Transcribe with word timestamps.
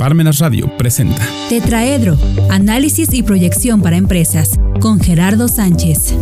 Parmenas 0.00 0.38
Radio 0.38 0.66
presenta 0.78 1.20
Tetraedro, 1.50 2.16
análisis 2.48 3.12
y 3.12 3.22
proyección 3.22 3.82
para 3.82 3.98
empresas, 3.98 4.58
con 4.80 4.98
Gerardo 4.98 5.46
Sánchez. 5.46 6.14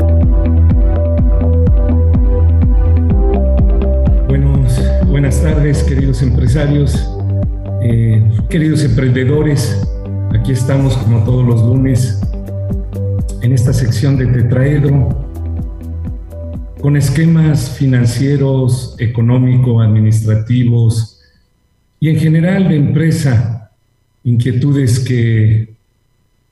Buenos, 4.27 4.73
buenas 5.07 5.41
tardes, 5.41 5.85
queridos 5.85 6.23
empresarios, 6.23 7.09
eh, 7.81 8.21
queridos 8.51 8.83
emprendedores. 8.83 9.81
Aquí 10.37 10.51
estamos 10.51 10.97
como 10.97 11.23
todos 11.23 11.47
los 11.47 11.63
lunes 11.63 12.21
en 13.43 13.53
esta 13.53 13.73
sección 13.73 14.17
de 14.17 14.27
Tetraedro 14.27 15.25
con 16.81 16.97
esquemas 16.97 17.71
financieros, 17.71 18.97
económico, 18.99 19.81
administrativos 19.81 21.21
y 22.01 22.09
en 22.09 22.17
general 22.17 22.69
de 22.69 22.75
empresa 22.75 23.58
inquietudes 24.29 24.99
que 25.01 25.75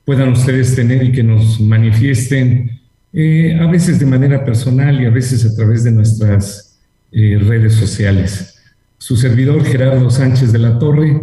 puedan 0.03 0.29
ustedes 0.29 0.75
tener 0.75 1.03
y 1.03 1.11
que 1.11 1.23
nos 1.23 1.59
manifiesten, 1.59 2.79
eh, 3.13 3.57
a 3.59 3.67
veces 3.67 3.99
de 3.99 4.05
manera 4.05 4.43
personal 4.43 4.99
y 5.01 5.05
a 5.05 5.09
veces 5.09 5.45
a 5.45 5.55
través 5.55 5.83
de 5.83 5.91
nuestras 5.91 6.79
eh, 7.11 7.37
redes 7.39 7.73
sociales. 7.73 8.55
Su 8.97 9.15
servidor 9.15 9.63
Gerardo 9.63 10.09
Sánchez 10.09 10.51
de 10.51 10.59
la 10.59 10.79
Torre 10.79 11.21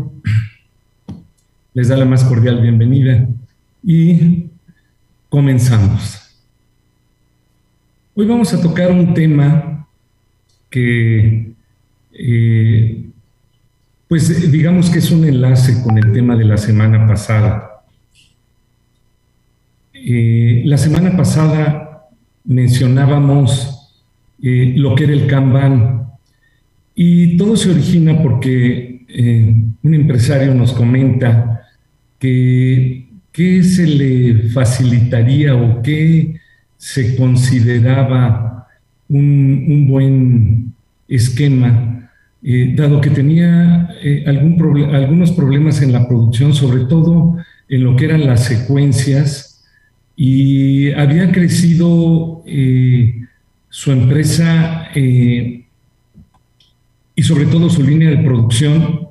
les 1.72 1.88
da 1.88 1.96
la 1.96 2.04
más 2.04 2.22
cordial 2.24 2.60
bienvenida 2.60 3.28
y 3.82 4.46
comenzamos. 5.28 6.20
Hoy 8.14 8.26
vamos 8.26 8.54
a 8.54 8.62
tocar 8.62 8.92
un 8.92 9.12
tema 9.12 9.88
que 10.70 11.52
eh, 12.12 13.03
pues 14.08 14.30
eh, 14.30 14.48
digamos 14.48 14.90
que 14.90 14.98
es 14.98 15.10
un 15.10 15.24
enlace 15.24 15.82
con 15.82 15.98
el 15.98 16.12
tema 16.12 16.36
de 16.36 16.44
la 16.44 16.56
semana 16.56 17.06
pasada. 17.06 17.82
Eh, 19.92 20.62
la 20.66 20.76
semana 20.76 21.16
pasada 21.16 22.08
mencionábamos 22.44 24.02
eh, 24.42 24.74
lo 24.76 24.94
que 24.94 25.04
era 25.04 25.14
el 25.14 25.26
Kanban 25.26 26.12
y 26.94 27.36
todo 27.36 27.56
se 27.56 27.70
origina 27.70 28.22
porque 28.22 28.92
un 29.82 29.94
empresario 29.94 30.54
nos 30.54 30.72
comenta 30.72 31.62
que 32.18 33.06
qué 33.30 33.62
se 33.62 33.86
le 33.86 34.48
facilitaría 34.50 35.54
o 35.54 35.82
qué 35.82 36.40
se 36.76 37.16
consideraba 37.16 38.66
un 39.08 39.86
buen 39.88 40.74
esquema 41.08 41.93
eh, 42.46 42.74
dado 42.76 43.00
que 43.00 43.08
tenía 43.08 43.88
eh, 44.02 44.22
algunos 44.26 45.32
problemas 45.32 45.80
en 45.80 45.92
la 45.92 46.06
producción, 46.06 46.52
sobre 46.52 46.84
todo 46.84 47.38
en 47.70 47.82
lo 47.82 47.96
que 47.96 48.04
eran 48.04 48.26
las 48.26 48.44
secuencias, 48.44 49.64
y 50.14 50.90
había 50.92 51.32
crecido 51.32 52.42
eh, 52.44 53.22
su 53.70 53.92
empresa 53.92 54.88
y 54.94 55.64
sobre 57.22 57.46
todo 57.46 57.70
su 57.70 57.82
línea 57.82 58.10
de 58.10 58.18
producción 58.18 59.08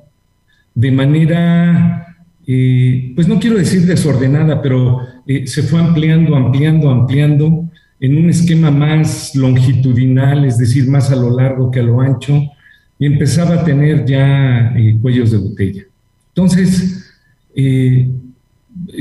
de 0.72 0.92
manera, 0.92 2.16
pues 2.46 3.28
no 3.28 3.40
quiero 3.40 3.58
decir 3.58 3.82
desordenada, 3.82 4.62
pero 4.62 5.00
se 5.44 5.62
fue 5.64 5.80
ampliando, 5.80 6.36
ampliando, 6.36 6.88
ampliando 6.88 7.68
en 8.00 8.16
un 8.16 8.30
esquema 8.30 8.70
más 8.70 9.34
longitudinal, 9.34 10.44
es 10.44 10.56
decir, 10.56 10.88
más 10.88 11.10
a 11.10 11.16
lo 11.16 11.36
largo 11.36 11.70
que 11.70 11.80
a 11.80 11.82
lo 11.82 12.00
ancho, 12.00 12.53
y 12.98 13.06
empezaba 13.06 13.54
a 13.54 13.64
tener 13.64 14.04
ya 14.04 14.72
eh, 14.76 14.96
cuellos 15.00 15.30
de 15.30 15.38
botella. 15.38 15.82
Entonces, 16.28 17.12
eh, 17.54 18.08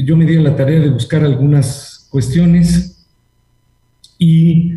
yo 0.03 0.17
me 0.17 0.25
di 0.25 0.37
a 0.37 0.41
la 0.41 0.55
tarea 0.55 0.79
de 0.79 0.89
buscar 0.89 1.23
algunas 1.23 2.07
cuestiones 2.09 3.07
y 4.17 4.75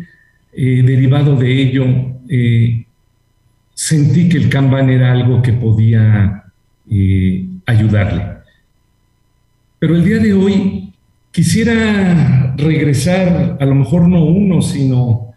eh, 0.53 0.83
derivado 0.83 1.35
de 1.35 1.61
ello, 1.61 1.85
sentí 3.73 4.27
que 4.27 4.37
el 4.37 4.49
Kanban 4.49 4.89
era 4.89 5.11
algo 5.13 5.41
que 5.41 5.53
podía 5.53 6.43
ayudarle. 7.65 8.23
Pero 9.79 9.95
el 9.95 10.03
día 10.03 10.17
de 10.17 10.33
hoy 10.33 10.93
quisiera 11.31 12.55
regresar, 12.57 13.57
a 13.59 13.65
lo 13.65 13.75
mejor 13.75 14.09
no 14.09 14.25
uno, 14.25 14.61
sino 14.61 15.33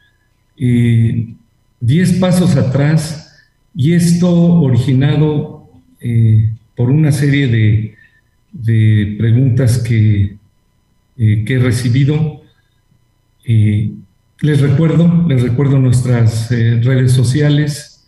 diez 0.57 2.13
pasos 2.15 2.57
atrás 2.57 3.30
y 3.81 3.95
esto 3.95 4.31
originado 4.61 5.71
eh, 6.03 6.51
por 6.77 6.91
una 6.91 7.13
serie 7.13 7.97
de, 8.53 9.17
preguntas 9.17 9.79
que, 9.79 10.37
eh, 11.17 11.45
que, 11.47 11.55
he 11.55 11.59
recibido. 11.59 12.43
Eh, 13.47 13.91
les 14.43 14.61
recuerdo, 14.61 15.25
les 15.27 15.41
recuerdo 15.41 15.79
nuestras 15.79 16.51
redes 16.51 17.13
sociales. 17.13 18.07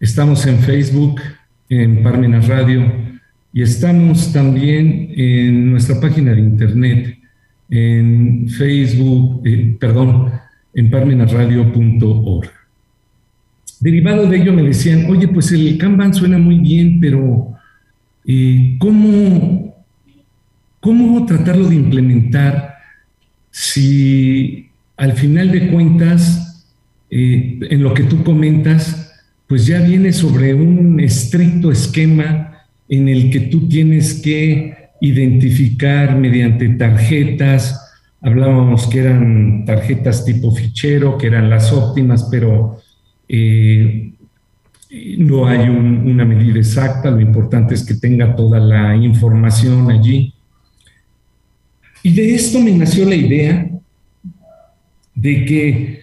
Estamos 0.00 0.46
en 0.46 0.58
Facebook, 0.60 1.20
en 1.68 2.02
Parmenas 2.02 2.48
Radio, 2.48 2.90
y 3.52 3.60
estamos 3.60 4.32
también 4.32 5.12
en 5.14 5.70
nuestra 5.70 6.00
página 6.00 6.32
de 6.32 6.40
internet, 6.40 7.18
en 7.68 8.48
Facebook, 8.48 9.42
perdón, 9.78 10.32
en 10.72 10.90
parmenasradio.org. 10.90 12.61
Derivado 13.82 14.28
de 14.28 14.36
ello 14.36 14.52
me 14.52 14.62
decían, 14.62 15.06
oye, 15.10 15.26
pues 15.26 15.50
el 15.50 15.76
Kanban 15.76 16.14
suena 16.14 16.38
muy 16.38 16.60
bien, 16.60 17.00
pero 17.00 17.52
eh, 18.24 18.76
¿cómo, 18.78 19.74
¿cómo 20.78 21.26
tratarlo 21.26 21.68
de 21.68 21.74
implementar 21.74 22.76
si 23.50 24.68
al 24.96 25.14
final 25.14 25.50
de 25.50 25.66
cuentas, 25.66 26.64
eh, 27.10 27.58
en 27.70 27.82
lo 27.82 27.92
que 27.92 28.04
tú 28.04 28.22
comentas, 28.22 29.20
pues 29.48 29.66
ya 29.66 29.80
viene 29.80 30.12
sobre 30.12 30.54
un 30.54 31.00
estricto 31.00 31.72
esquema 31.72 32.62
en 32.88 33.08
el 33.08 33.32
que 33.32 33.40
tú 33.40 33.68
tienes 33.68 34.14
que 34.14 34.90
identificar 35.00 36.16
mediante 36.16 36.68
tarjetas, 36.68 37.80
hablábamos 38.20 38.86
que 38.86 39.00
eran 39.00 39.64
tarjetas 39.64 40.24
tipo 40.24 40.54
fichero, 40.54 41.18
que 41.18 41.26
eran 41.26 41.50
las 41.50 41.72
óptimas, 41.72 42.28
pero 42.30 42.80
eh, 43.28 44.12
no 45.18 45.46
hay 45.46 45.68
una 45.68 46.24
medida 46.24 46.58
exacta, 46.58 47.10
lo 47.10 47.20
importante 47.20 47.74
es 47.74 47.84
que 47.84 47.94
tenga 47.94 48.36
toda 48.36 48.60
la 48.60 48.94
información 48.94 49.90
allí. 49.90 50.34
Y 52.02 52.12
de 52.12 52.34
esto 52.34 52.60
me 52.60 52.72
nació 52.72 53.08
la 53.08 53.14
idea 53.14 53.70
de 55.14 55.44
que 55.44 56.00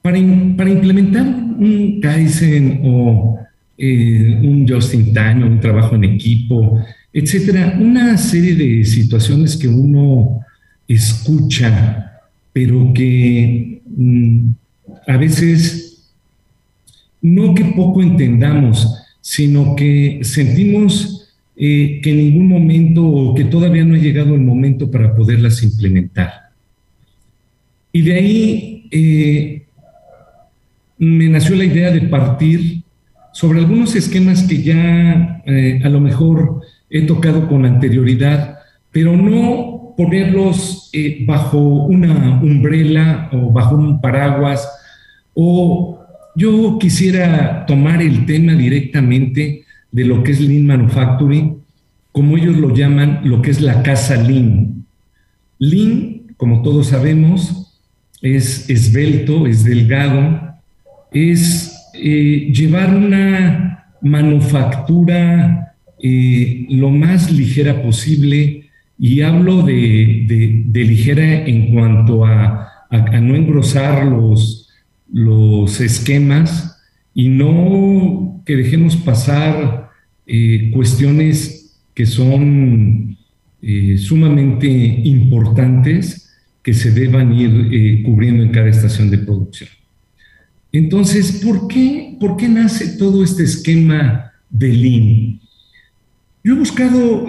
para, 0.00 0.18
para 0.56 0.70
implementar 0.70 1.26
un 1.26 2.00
Kaizen 2.00 2.80
o 2.84 3.38
eh, 3.76 4.38
un 4.42 4.66
just 4.66 4.94
in 4.94 5.12
time, 5.12 5.44
un 5.44 5.60
trabajo 5.60 5.94
en 5.94 6.04
equipo, 6.04 6.80
etcétera, 7.12 7.76
una 7.78 8.16
serie 8.16 8.54
de 8.54 8.84
situaciones 8.84 9.56
que 9.56 9.68
uno 9.68 10.40
escucha, 10.88 12.20
pero 12.52 12.92
que 12.94 13.82
mm, 13.86 14.50
a 15.06 15.16
veces 15.16 15.91
no 17.22 17.54
que 17.54 17.64
poco 17.64 18.02
entendamos, 18.02 18.98
sino 19.20 19.76
que 19.76 20.20
sentimos 20.22 21.22
eh, 21.54 22.00
que 22.02 22.10
en 22.10 22.16
ningún 22.16 22.48
momento 22.48 23.06
o 23.06 23.34
que 23.34 23.44
todavía 23.44 23.84
no 23.84 23.94
ha 23.94 23.98
llegado 23.98 24.34
el 24.34 24.40
momento 24.40 24.90
para 24.90 25.14
poderlas 25.14 25.62
implementar. 25.62 26.32
Y 27.92 28.02
de 28.02 28.14
ahí 28.14 28.88
eh, 28.90 29.62
me 30.98 31.28
nació 31.28 31.54
la 31.54 31.64
idea 31.64 31.90
de 31.90 32.00
partir 32.02 32.82
sobre 33.32 33.60
algunos 33.60 33.94
esquemas 33.94 34.42
que 34.42 34.62
ya 34.62 35.42
eh, 35.46 35.80
a 35.84 35.88
lo 35.88 36.00
mejor 36.00 36.62
he 36.90 37.02
tocado 37.02 37.46
con 37.48 37.64
anterioridad, 37.64 38.58
pero 38.90 39.16
no 39.16 39.94
ponerlos 39.96 40.90
bajo 41.26 41.58
una 41.58 42.40
umbrela 42.42 43.30
o 43.32 43.52
bajo 43.52 43.76
un 43.76 44.00
paraguas 44.00 44.68
o 45.34 46.01
yo 46.34 46.78
quisiera 46.78 47.66
tomar 47.66 48.02
el 48.02 48.26
tema 48.26 48.54
directamente 48.54 49.64
de 49.90 50.04
lo 50.04 50.22
que 50.22 50.32
es 50.32 50.40
Lean 50.40 50.66
Manufacturing, 50.66 51.58
como 52.10 52.36
ellos 52.36 52.56
lo 52.56 52.74
llaman, 52.74 53.20
lo 53.24 53.42
que 53.42 53.50
es 53.50 53.60
la 53.60 53.82
casa 53.82 54.16
Lean. 54.16 54.84
Lean, 55.58 56.22
como 56.36 56.62
todos 56.62 56.88
sabemos, 56.88 57.78
es 58.20 58.68
esbelto, 58.70 59.46
es 59.46 59.64
delgado, 59.64 60.56
es 61.10 61.74
eh, 61.94 62.50
llevar 62.52 62.94
una 62.94 63.86
manufactura 64.00 65.74
eh, 65.98 66.66
lo 66.70 66.90
más 66.90 67.30
ligera 67.30 67.82
posible, 67.82 68.58
y 68.98 69.20
hablo 69.22 69.62
de, 69.62 70.64
ligera 70.72 71.44
en 71.44 71.74
cuanto 71.74 72.24
a, 72.24 72.68
a 72.88 73.20
no 73.20 73.34
engrosar 73.34 74.06
los, 74.06 74.61
los 75.12 75.80
esquemas 75.80 76.80
y 77.14 77.28
no 77.28 78.42
que 78.46 78.56
dejemos 78.56 78.96
pasar 78.96 79.90
eh, 80.26 80.70
cuestiones 80.72 81.78
que 81.94 82.06
son 82.06 83.16
eh, 83.60 83.98
sumamente 83.98 84.66
importantes 84.68 86.30
que 86.62 86.72
se 86.72 86.90
deban 86.90 87.32
ir 87.32 87.68
eh, 87.70 88.02
cubriendo 88.02 88.42
en 88.42 88.50
cada 88.50 88.68
estación 88.68 89.10
de 89.10 89.18
producción. 89.18 89.68
Entonces, 90.72 91.42
¿por 91.44 91.68
qué, 91.68 92.16
¿por 92.18 92.36
qué 92.36 92.48
nace 92.48 92.96
todo 92.96 93.22
este 93.22 93.42
esquema 93.42 94.32
de 94.48 94.68
Lean? 94.68 95.40
Yo 96.42 96.54
he 96.54 96.58
buscado 96.58 97.26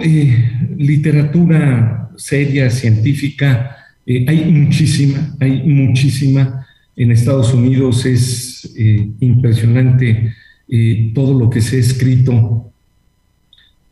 literatura 0.78 2.10
seria, 2.16 2.70
científica, 2.70 3.76
hay 4.06 4.50
muchísima, 4.50 5.36
hay 5.40 5.62
muchísima. 5.62 6.63
En 6.96 7.10
Estados 7.10 7.52
Unidos 7.52 8.06
es 8.06 8.74
impresionante 9.20 10.34
todo 11.14 11.38
lo 11.38 11.50
que 11.50 11.60
se 11.60 11.76
ha 11.76 11.80
escrito 11.80 12.64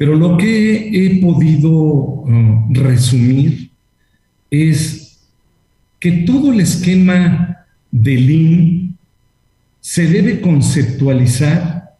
pero 0.02 0.16
lo 0.16 0.37
que 0.37 0.88
he 0.88 1.20
podido 1.20 1.70
uh, 1.70 2.66
resumir 2.72 3.70
es 4.50 5.20
que 6.00 6.10
todo 6.26 6.52
el 6.52 6.58
esquema 6.58 7.58
de 7.88 8.16
Lean 8.16 8.99
se 9.81 10.08
debe 10.08 10.40
conceptualizar 10.40 11.93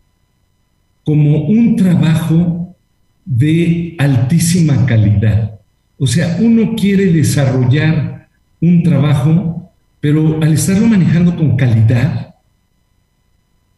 como 1.05 1.46
un 1.46 1.76
trabajo 1.76 2.75
de 3.25 3.94
altísima 3.98 4.84
calidad. 4.84 5.60
O 5.96 6.08
sea, 6.08 6.38
uno 6.40 6.75
quiere 6.75 7.06
desarrollar 7.12 8.28
un 8.60 8.82
trabajo, 8.82 9.62
pero 10.02 10.43
al 10.43 10.52
estarlo 10.52 10.88
manejando 10.88 11.37
con 11.37 11.56
calidad, 11.56 12.34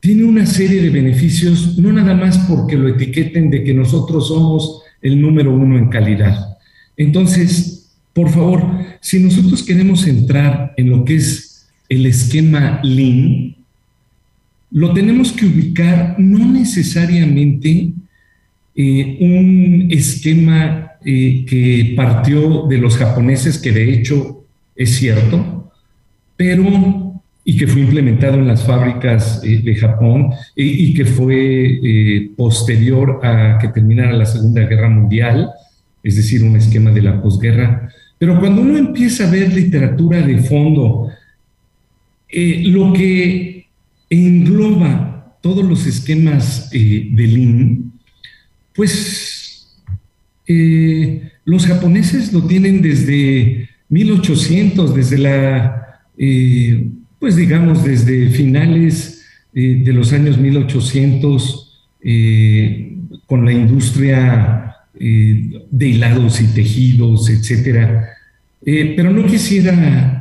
tiene 0.01 0.25
una 0.25 0.47
serie 0.47 0.81
de 0.81 0.89
beneficios, 0.89 1.77
no 1.77 1.93
nada 1.93 2.15
más 2.15 2.39
porque 2.49 2.77
lo 2.77 2.89
etiqueten 2.89 3.51
de 3.51 3.63
que 3.63 3.75
nosotros 3.75 4.29
somos 4.29 4.81
el 5.03 5.21
número 5.21 5.53
uno 5.53 5.77
en 5.77 5.91
calidad. 5.91 6.57
Entonces, 6.97 7.95
por 8.15 8.31
favor, 8.31 8.67
si 9.03 9.19
nosotros 9.19 9.63
queremos 9.63 10.07
entrar 10.07 10.73
en 10.79 10.89
lo 10.89 11.05
que 11.05 11.17
es 11.17 11.67
el 11.91 12.07
esquema 12.07 12.81
Lean, 12.83 13.57
lo 14.71 14.95
tenemos 14.95 15.31
que 15.31 15.45
ubicar 15.45 16.17
no 16.19 16.51
necesariamente 16.51 17.93
eh, 18.75 19.19
un 19.21 19.89
esquema 19.91 20.93
eh, 21.05 21.45
que 21.47 21.93
partió 21.95 22.67
de 22.67 22.79
los 22.79 22.97
japoneses, 22.97 23.59
que 23.59 23.73
de 23.73 23.93
hecho 23.93 24.43
es 24.75 24.97
cierto, 24.97 25.64
pero 26.37 27.05
y 27.45 27.59
que 27.59 27.67
fue 27.67 27.83
implementado 27.83 28.39
en 28.39 28.49
las 28.49 28.65
fábricas 28.65 29.43
eh, 29.45 29.61
de 29.63 29.75
Japón 29.77 30.31
y, 30.57 30.95
que 30.95 31.05
fue 31.05 31.81
eh, 31.83 32.31
posterior 32.37 33.21
a 33.23 33.59
que 33.59 33.69
terminara 33.69 34.13
la 34.15 34.25
Segunda 34.25 34.63
Guerra 34.63 34.89
Mundial, 34.89 35.51
es 36.03 36.17
decir, 36.17 36.43
un 36.43 36.57
esquema 36.57 36.91
de 36.91 37.03
la 37.03 37.21
posguerra. 37.21 37.91
Pero 38.19 38.41
cuando 38.41 38.63
uno 38.63 38.79
empieza 38.79 39.29
a 39.29 39.31
ver 39.31 39.53
literatura 39.53 40.23
de 40.23 40.39
fondo, 40.39 41.11
eh, 42.31 42.63
lo 42.67 42.95
que 42.95 43.67
engloba 44.09 45.37
todos 45.43 45.65
los 45.65 45.87
esquemas 45.87 46.71
de 46.71 47.27
Lean, 47.27 47.93
pues 48.75 49.83
los 51.45 51.67
japoneses 51.67 52.33
lo 52.33 52.47
tienen 52.47 52.81
desde 52.81 53.69
1800, 53.91 54.95
desde 54.95 55.19
la 55.19 55.84
pues 56.17 57.37
digamos 57.37 57.85
desde 57.85 58.29
finales 58.31 59.15
eh, 59.57 59.83
de 59.85 59.93
los 59.93 60.13
años 60.13 60.37
1800, 60.37 61.87
eh, 62.03 62.97
con 63.25 63.45
la 63.45 63.53
industria 63.53 64.75
eh, 64.99 65.49
de 65.71 65.89
hilados 65.89 66.41
y 66.41 66.47
tejidos, 66.49 67.31
etcétera. 67.31 68.11
pero 68.65 69.11
no 69.11 69.27
quisiera 69.27 70.19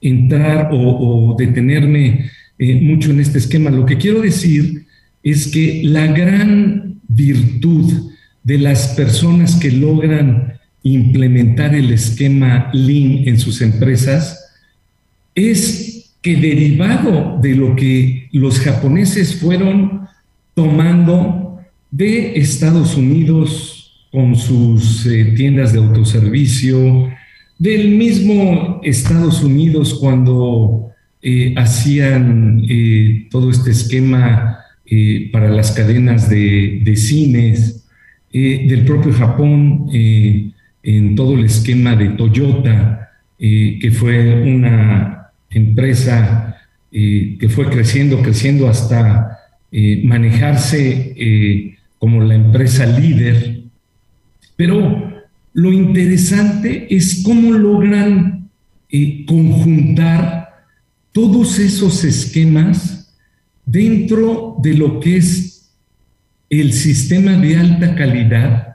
entrar 0.00 0.68
o, 0.70 1.34
detenerme 1.36 2.30
mucho 2.58 3.10
en 3.10 3.20
este 3.20 3.38
esquema. 3.38 3.70
Lo 3.70 3.86
que 3.86 3.96
quiero 3.96 4.20
decir 4.20 4.86
es 5.22 5.48
que 5.48 5.82
la 5.84 6.06
gran 6.06 7.00
virtud 7.08 8.12
de 8.44 8.58
las 8.58 8.88
personas 8.88 9.56
que 9.56 9.72
logran 9.72 10.53
implementar 10.84 11.74
el 11.74 11.90
esquema 11.92 12.70
Lean 12.72 13.26
en 13.26 13.38
sus 13.38 13.60
empresas 13.62 14.52
es 15.34 16.14
que 16.22 16.36
derivado 16.36 17.38
de 17.42 17.54
lo 17.54 17.74
que 17.74 18.28
los 18.32 18.60
japoneses 18.60 19.40
fueron 19.40 20.06
tomando 20.54 21.58
de 21.90 22.38
Estados 22.38 22.96
Unidos 22.96 24.06
con 24.12 24.36
sus 24.36 25.06
eh, 25.06 25.32
tiendas 25.36 25.72
de 25.72 25.78
autoservicio, 25.80 27.10
del 27.58 27.90
mismo 27.96 28.80
Estados 28.84 29.42
Unidos 29.42 29.94
cuando 29.94 30.90
eh, 31.22 31.54
hacían 31.56 32.64
eh, 32.68 33.26
todo 33.30 33.50
este 33.50 33.70
esquema 33.70 34.58
para 35.32 35.48
las 35.48 35.72
cadenas 35.72 36.28
de, 36.28 36.82
de 36.84 36.94
cines, 36.94 37.84
del 38.30 38.84
propio 38.84 39.12
Japón 39.12 39.88
en 40.84 41.16
todo 41.16 41.34
el 41.34 41.46
esquema 41.46 41.96
de 41.96 42.10
Toyota, 42.10 43.10
que 43.38 43.90
fue 43.92 44.42
una 44.42 45.30
empresa 45.50 46.54
eh, 46.96 47.36
que 47.40 47.48
fue 47.48 47.68
creciendo, 47.68 48.22
creciendo 48.22 48.68
hasta 48.68 49.40
eh, 49.72 50.00
manejarse 50.04 51.12
eh, 51.16 51.76
como 51.98 52.22
la 52.22 52.36
empresa 52.36 52.86
líder. 52.86 53.62
Pero 54.54 55.12
lo 55.54 55.72
interesante 55.72 56.86
es 56.94 57.22
cómo 57.24 57.50
logran 57.50 58.48
conjuntar 59.26 60.50
todos 61.10 61.58
esos 61.58 62.04
esquemas 62.04 63.12
dentro 63.66 64.54
de 64.62 64.74
lo 64.74 65.00
que 65.00 65.16
es 65.16 65.72
el 66.48 66.72
sistema 66.72 67.32
de 67.32 67.56
alta 67.56 67.96
calidad, 67.96 68.73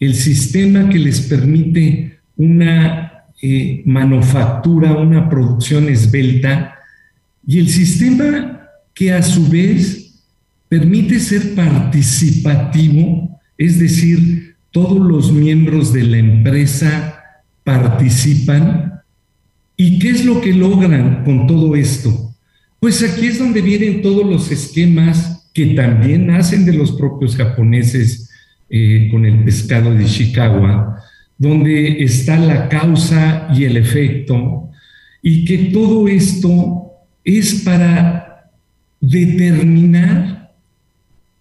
el 0.00 0.14
sistema 0.14 0.88
que 0.88 0.98
les 0.98 1.20
permite 1.20 2.18
una 2.36 3.24
eh, 3.42 3.82
manufactura, 3.84 4.92
una 4.92 5.28
producción 5.28 5.88
esbelta, 5.88 6.74
y 7.46 7.58
el 7.58 7.68
sistema 7.68 8.68
que 8.94 9.12
a 9.12 9.22
su 9.22 9.46
vez 9.48 10.24
permite 10.68 11.20
ser 11.20 11.54
participativo, 11.54 13.38
es 13.58 13.78
decir, 13.78 14.56
todos 14.70 15.06
los 15.06 15.32
miembros 15.32 15.92
de 15.92 16.04
la 16.04 16.18
empresa 16.18 17.20
participan. 17.64 19.02
¿Y 19.76 19.98
qué 19.98 20.10
es 20.10 20.24
lo 20.24 20.40
que 20.40 20.52
logran 20.52 21.24
con 21.24 21.46
todo 21.46 21.74
esto? 21.74 22.34
Pues 22.78 23.02
aquí 23.02 23.26
es 23.26 23.38
donde 23.38 23.60
vienen 23.60 24.00
todos 24.00 24.24
los 24.24 24.50
esquemas 24.50 25.50
que 25.52 25.74
también 25.74 26.28
nacen 26.28 26.64
de 26.64 26.72
los 26.72 26.92
propios 26.92 27.36
japoneses 27.36 28.29
eh, 28.70 29.08
con 29.10 29.26
el 29.26 29.42
pescado 29.42 29.92
de 29.92 30.04
Chicago, 30.04 30.94
donde 31.36 32.04
está 32.04 32.38
la 32.38 32.68
causa 32.68 33.48
y 33.52 33.64
el 33.64 33.76
efecto, 33.76 34.70
y 35.22 35.44
que 35.44 35.58
todo 35.72 36.06
esto 36.06 36.92
es 37.24 37.62
para 37.64 38.50
determinar 39.00 40.52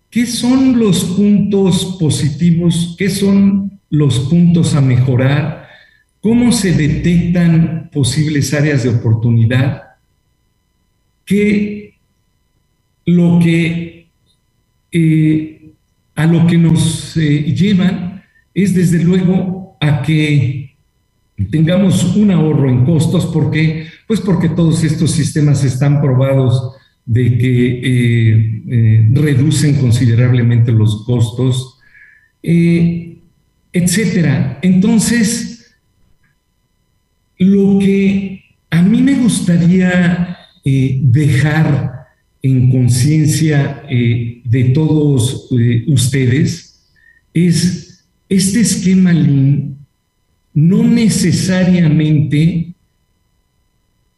qué 0.09 0.25
son 0.25 0.79
los 0.79 1.03
puntos 1.03 1.97
positivos, 1.99 2.95
qué 2.97 3.09
son 3.09 3.79
los 3.89 4.19
puntos 4.21 4.73
a 4.73 4.81
mejorar, 4.81 5.67
cómo 6.21 6.51
se 6.51 6.71
detectan 6.71 7.89
posibles 7.93 8.53
áreas 8.53 8.83
de 8.83 8.89
oportunidad, 8.89 9.83
que 11.25 11.93
lo 13.05 13.39
que 13.39 14.07
eh, 14.91 15.58
a 16.19 16.25
lo 16.25 16.45
que 16.45 16.57
nos 16.57 17.15
eh, 17.15 17.43
llevan 17.55 18.21
es 18.53 18.73
desde 18.73 19.01
luego 19.01 19.77
a 19.79 20.01
que 20.01 20.75
tengamos 21.49 22.13
un 22.17 22.29
ahorro 22.29 22.69
en 22.69 22.83
costos, 22.83 23.27
porque 23.27 23.87
pues 24.05 24.19
porque 24.19 24.49
todos 24.49 24.83
estos 24.83 25.11
sistemas 25.11 25.63
están 25.63 26.01
probados 26.01 26.75
de 27.05 27.37
que 27.37 27.67
eh, 27.69 28.63
eh, 28.67 29.07
reducen 29.13 29.75
considerablemente 29.75 30.73
los 30.73 31.05
costos, 31.05 31.79
etcétera. 33.71 34.59
Entonces, 34.61 35.73
lo 37.37 37.79
que 37.79 38.43
a 38.69 38.81
mí 38.81 39.01
me 39.01 39.13
gustaría 39.13 40.37
dejar 40.65 42.07
en 42.41 42.71
conciencia 42.71 43.83
de 44.49 44.65
todos 44.65 45.49
ustedes 45.87 46.89
es 47.33 48.05
este 48.27 48.61
esquema 48.61 49.13
Lean 49.13 49.77
no 50.53 50.83
necesariamente 50.83 52.73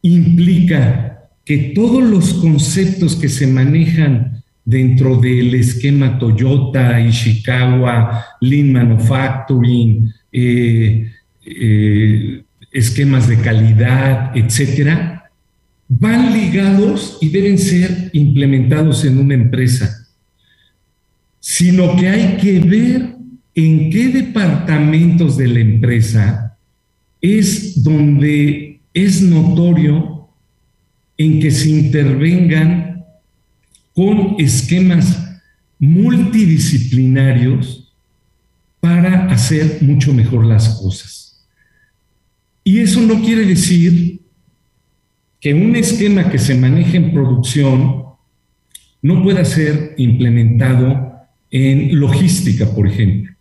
implica 0.02 1.30
que 1.46 1.74
todos 1.76 2.04
los 2.04 2.34
conceptos 2.36 3.16
que 3.16 3.30
se 3.30 3.48
manejan 3.48 4.44
dentro 4.64 5.18
del 5.18 5.54
esquema 5.56 6.18
Toyota, 6.18 7.00
Ishikawa, 7.00 8.26
Lean 8.42 8.72
Manufacturing, 8.72 10.12
eh, 10.32 11.12
eh, 11.46 12.44
esquemas 12.72 13.28
de 13.28 13.38
calidad, 13.38 14.32
etcétera, 14.36 15.30
van 15.90 16.34
ligados 16.34 17.18
y 17.22 17.30
deben 17.30 17.58
ser 17.58 18.10
implementados 18.14 19.04
en 19.04 19.18
una 19.18 19.34
empresa, 19.34 20.01
sino 21.42 21.98
que 21.98 22.08
hay 22.08 22.38
que 22.38 22.60
ver 22.60 23.18
en 23.56 23.90
qué 23.90 24.10
departamentos 24.10 25.36
de 25.36 25.48
la 25.48 25.60
empresa 25.60 26.56
es 27.20 27.84
donde 27.84 28.80
es 28.94 29.24
notorio 29.24 30.30
en 31.18 31.40
que 31.40 31.50
se 31.52 31.70
intervengan 31.70 33.06
con 33.94 34.36
esquemas 34.38 35.42
multidisciplinarios 35.80 37.92
para 38.80 39.26
hacer 39.32 39.80
mucho 39.82 40.14
mejor 40.14 40.46
las 40.46 40.80
cosas. 40.80 41.48
Y 42.64 42.78
eso 42.80 43.02
no 43.02 43.20
quiere 43.22 43.46
decir 43.46 44.22
que 45.40 45.56
un 45.56 45.76
esquema 45.76 46.30
que 46.30 46.38
se 46.38 46.54
maneje 46.56 46.98
en 46.98 47.12
producción 47.12 48.04
no 49.02 49.24
pueda 49.24 49.44
ser 49.44 49.96
implementado 49.98 51.11
en 51.52 52.00
logística, 52.00 52.66
por 52.74 52.88
ejemplo, 52.88 53.34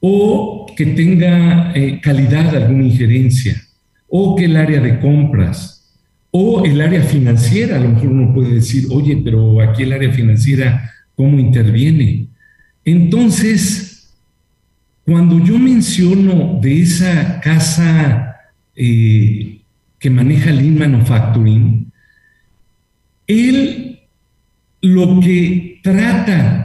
o 0.00 0.66
que 0.76 0.86
tenga 0.86 1.72
eh, 1.74 2.00
calidad 2.00 2.54
alguna 2.54 2.84
injerencia, 2.84 3.62
o 4.08 4.34
que 4.34 4.46
el 4.46 4.56
área 4.56 4.80
de 4.80 4.98
compras, 4.98 5.96
o 6.32 6.64
el 6.64 6.80
área 6.80 7.02
financiera, 7.02 7.76
a 7.76 7.80
lo 7.80 7.90
mejor 7.90 8.08
uno 8.08 8.34
puede 8.34 8.54
decir, 8.54 8.86
oye, 8.90 9.20
pero 9.24 9.60
aquí 9.60 9.84
el 9.84 9.92
área 9.92 10.12
financiera, 10.12 10.90
¿cómo 11.14 11.38
interviene? 11.38 12.26
Entonces, 12.84 14.12
cuando 15.04 15.44
yo 15.44 15.58
menciono 15.58 16.58
de 16.60 16.82
esa 16.82 17.40
casa 17.40 18.36
eh, 18.74 19.60
que 19.98 20.10
maneja 20.10 20.50
Lean 20.50 20.78
Manufacturing, 20.78 21.90
él 23.26 24.00
lo 24.80 25.20
que 25.20 25.80
trata 25.82 26.59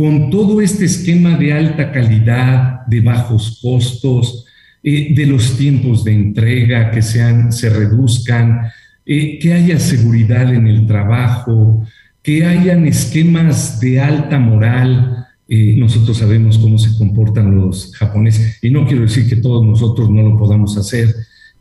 con 0.00 0.30
todo 0.30 0.62
este 0.62 0.86
esquema 0.86 1.36
de 1.36 1.52
alta 1.52 1.92
calidad, 1.92 2.86
de 2.86 3.02
bajos 3.02 3.58
costos, 3.60 4.46
eh, 4.82 5.12
de 5.14 5.26
los 5.26 5.58
tiempos 5.58 6.04
de 6.04 6.14
entrega 6.14 6.90
que 6.90 7.02
sean, 7.02 7.52
se 7.52 7.68
reduzcan, 7.68 8.62
eh, 9.04 9.38
que 9.38 9.52
haya 9.52 9.78
seguridad 9.78 10.54
en 10.54 10.66
el 10.68 10.86
trabajo, 10.86 11.86
que 12.22 12.46
hayan 12.46 12.86
esquemas 12.86 13.78
de 13.78 14.00
alta 14.00 14.38
moral. 14.38 15.26
Eh, 15.46 15.74
nosotros 15.76 16.16
sabemos 16.16 16.56
cómo 16.56 16.78
se 16.78 16.96
comportan 16.96 17.54
los 17.54 17.94
japoneses 17.94 18.58
y 18.62 18.70
no 18.70 18.86
quiero 18.86 19.02
decir 19.02 19.28
que 19.28 19.36
todos 19.36 19.66
nosotros 19.66 20.08
no 20.08 20.22
lo 20.22 20.38
podamos 20.38 20.78
hacer, 20.78 21.14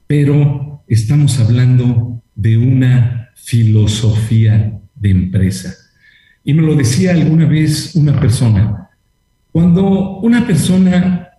pero 0.08 0.82
estamos 0.88 1.38
hablando 1.42 2.24
de 2.36 2.58
una 2.58 3.32
filosofía 3.36 4.80
de 4.96 5.10
empresa. 5.10 5.89
Y 6.50 6.54
me 6.56 6.64
lo 6.64 6.74
decía 6.74 7.12
alguna 7.12 7.46
vez 7.46 7.94
una 7.94 8.20
persona, 8.20 8.90
cuando 9.52 10.18
una 10.18 10.48
persona 10.48 11.30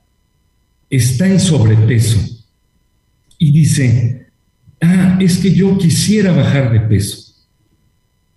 está 0.89 1.27
en 1.27 1.41
sobrepeso 1.41 2.21
y 3.37 3.51
dice, 3.51 4.27
ah, 4.81 5.19
es 5.21 5.39
que 5.39 5.53
yo 5.53 5.77
quisiera 5.79 6.31
bajar 6.31 6.71
de 6.71 6.79
peso, 6.83 7.35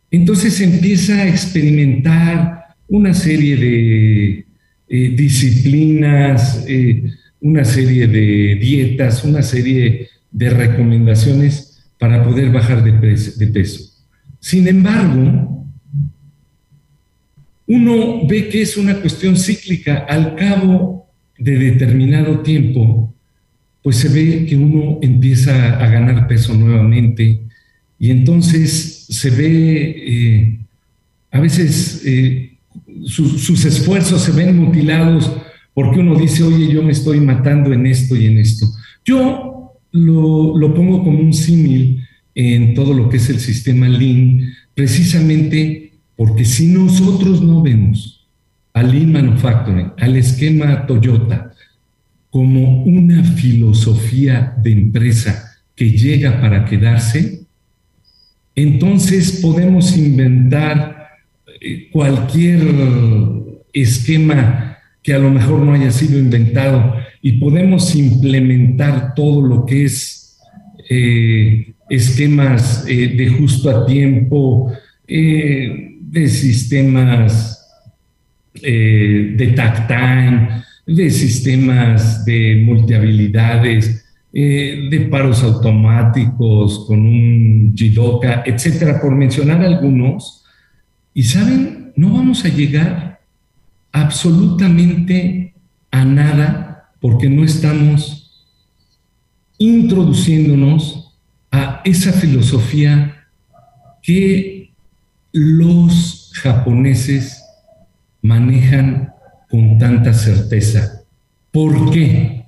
entonces 0.10 0.60
empieza 0.62 1.14
a 1.14 1.28
experimentar 1.28 2.70
una 2.88 3.14
serie 3.14 3.56
de 3.56 4.46
eh, 4.90 5.10
disciplinas, 5.16 6.66
eh, 6.68 7.04
una 7.40 7.66
serie 7.66 8.08
de 8.08 8.56
dietas, 8.56 9.24
una 9.24 9.44
serie 9.44 10.10
de 10.32 10.50
recomendaciones 10.50 11.84
para 12.00 12.24
poder 12.24 12.50
bajar 12.50 12.84
de, 12.84 13.48
peso. 13.48 13.94
Sin 14.40 14.68
embargo, 14.68 15.63
uno 17.74 18.28
ve 18.28 18.50
que 18.50 18.62
es 18.62 18.78
una 18.78 19.00
cuestión 19.00 19.36
cíclica. 19.36 20.06
Al 20.08 20.36
cabo 20.36 21.08
de 21.38 21.58
determinado 21.58 22.40
tiempo, 22.40 23.14
pues 23.82 23.98
se 23.98 24.10
ve 24.10 24.46
que 24.46 24.56
uno 24.56 25.00
empieza 25.02 25.80
a 25.80 25.88
ganar 25.90 26.28
peso 26.28 26.54
nuevamente 26.54 27.42
y 28.00 28.12
entonces 28.12 29.06
se 29.10 29.30
ve, 29.30 29.96
eh, 30.08 30.60
a 31.32 31.40
veces 31.40 32.02
eh, 32.06 32.58
sus 33.06 33.66
esfuerzos 33.66 34.22
se 34.22 34.32
ven 34.32 34.58
mutilados 34.58 35.32
porque 35.74 36.00
uno 36.00 36.16
dice, 36.16 36.44
oye, 36.44 36.72
yo 36.72 36.84
me 36.84 36.92
estoy 36.92 37.20
matando 37.20 37.74
en 37.74 37.88
esto 37.88 38.16
y 38.16 38.28
en 38.28 38.38
esto. 38.38 38.68
Yo 39.04 39.74
lo, 39.92 40.74
pongo 40.74 41.04
como 41.04 41.20
un 41.20 41.34
símil 41.34 42.04
en 42.36 42.74
todo 42.74 42.94
lo 42.94 43.10
que 43.10 43.18
es 43.18 43.30
el 43.30 43.40
sistema 43.40 43.88
Lean, 43.88 44.54
precisamente 44.74 45.83
porque 46.16 46.46
si 46.46 46.68
nosotros 46.68 47.42
no 47.42 47.62
vemos 47.62 48.28
al 48.74 48.92
Lean 48.92 49.12
Manufacturing, 49.12 49.92
al 49.98 50.16
esquema 50.16 50.86
Toyota, 50.86 51.54
como 52.30 52.84
una 52.84 53.24
filosofía 53.24 54.56
de 54.62 54.72
empresa 54.72 55.62
que 55.76 55.92
llega 55.92 56.42
para 56.42 56.66
quedarse, 56.66 57.42
entonces 58.56 59.40
podemos 59.42 59.96
inventar 59.98 61.10
eh, 61.62 61.90
cualquier 61.92 62.62
esquema 63.72 64.78
que 65.02 65.14
a 65.14 65.20
lo 65.20 65.30
mejor 65.30 65.60
no 65.60 65.74
haya 65.74 65.92
sido 65.92 66.18
inventado 66.18 66.96
y 67.22 67.34
podemos 67.34 67.96
implementar 67.96 69.14
todo 69.16 69.42
lo 69.42 69.66
que 69.66 69.86
es 69.86 70.40
eh, 70.90 71.74
esquemas 71.90 72.86
eh, 72.88 73.10
de 73.10 73.30
justo 73.30 73.70
a 73.70 73.86
tiempo, 73.86 74.72
eh, 75.08 75.98
de 76.02 76.28
sistemas 76.28 77.60
de 78.54 79.54
tag 79.56 79.88
time, 79.88 80.64
de 80.86 81.10
sistemas 81.10 82.24
de 82.24 82.62
multihabilidades, 82.64 84.06
de 84.32 85.08
paros 85.10 85.44
automáticos 85.44 86.86
con 86.86 87.00
un 87.00 87.74
Jidoka, 87.76 88.44
etcétera, 88.46 89.02
por 89.02 89.16
mencionar 89.16 89.62
algunos. 89.64 90.46
Y 91.14 91.24
saben, 91.24 91.92
no 91.96 92.14
vamos 92.14 92.46
a 92.46 92.50
llegar 92.50 93.20
absolutamente 93.92 95.54
a 95.92 96.06
nada 96.06 96.90
porque 97.00 97.30
no 97.30 97.44
estamos 97.44 98.46
introduciéndonos 99.58 101.14
a 101.52 101.82
esa 101.86 102.12
filosofía 102.12 103.28
que 104.02 104.53
los 105.34 106.32
japoneses 106.36 107.44
manejan 108.22 109.14
con 109.50 109.80
tanta 109.80 110.14
certeza. 110.14 111.02
¿Por 111.52 111.92
qué? 111.92 112.46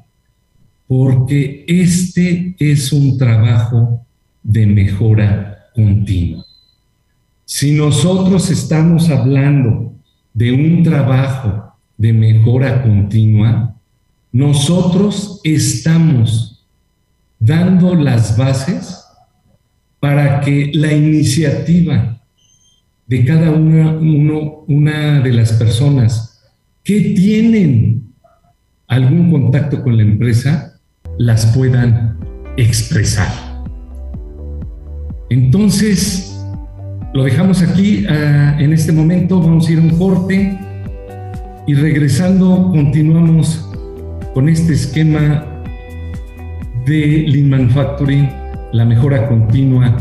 Porque 0.87 1.65
este 1.67 2.55
es 2.59 2.93
un 2.93 3.17
trabajo 3.17 4.05
de 4.43 4.67
mejora 4.67 5.65
continua. 5.73 6.45
Si 7.43 7.71
nosotros 7.71 8.51
estamos 8.51 9.09
hablando 9.09 9.93
de 10.33 10.51
un 10.51 10.83
trabajo 10.83 11.73
de 11.97 12.13
mejora 12.13 12.83
continua, 12.83 13.75
nosotros 14.31 15.41
estamos 15.43 16.65
dando 17.39 17.95
las 17.95 18.37
bases 18.37 19.03
para 19.99 20.41
que 20.41 20.71
la 20.73 20.93
iniciativa 20.93 22.15
de 23.07 23.25
cada 23.25 23.51
una, 23.51 23.97
una 23.97 25.21
de 25.21 25.33
las 25.33 25.53
personas 25.53 26.43
que 26.83 27.13
tienen 27.15 28.13
algún 28.88 29.31
contacto 29.31 29.83
con 29.83 29.97
la 29.97 30.03
empresa 30.03 30.79
las 31.17 31.45
puedan 31.47 32.17
expresar. 32.57 33.31
Entonces, 35.29 36.35
lo 37.13 37.24
dejamos 37.24 37.62
aquí 37.62 38.05
ah, 38.07 38.57
en 38.59 38.74
este 38.74 38.91
momento, 38.91 39.39
vamos 39.39 39.67
a 39.67 39.71
ir 39.71 39.79
a 39.79 39.81
un 39.81 39.97
corte 39.97 40.59
y 41.67 41.74
regresando 41.74 42.69
continuamos 42.71 43.67
con 44.33 44.50
este 44.50 44.74
esquema 44.74 45.63
de 46.85 47.25
Lean 47.27 47.50
Manufacturing, 47.50 48.29
la 48.71 48.85
mejora 48.85 49.27
continua, 49.27 49.95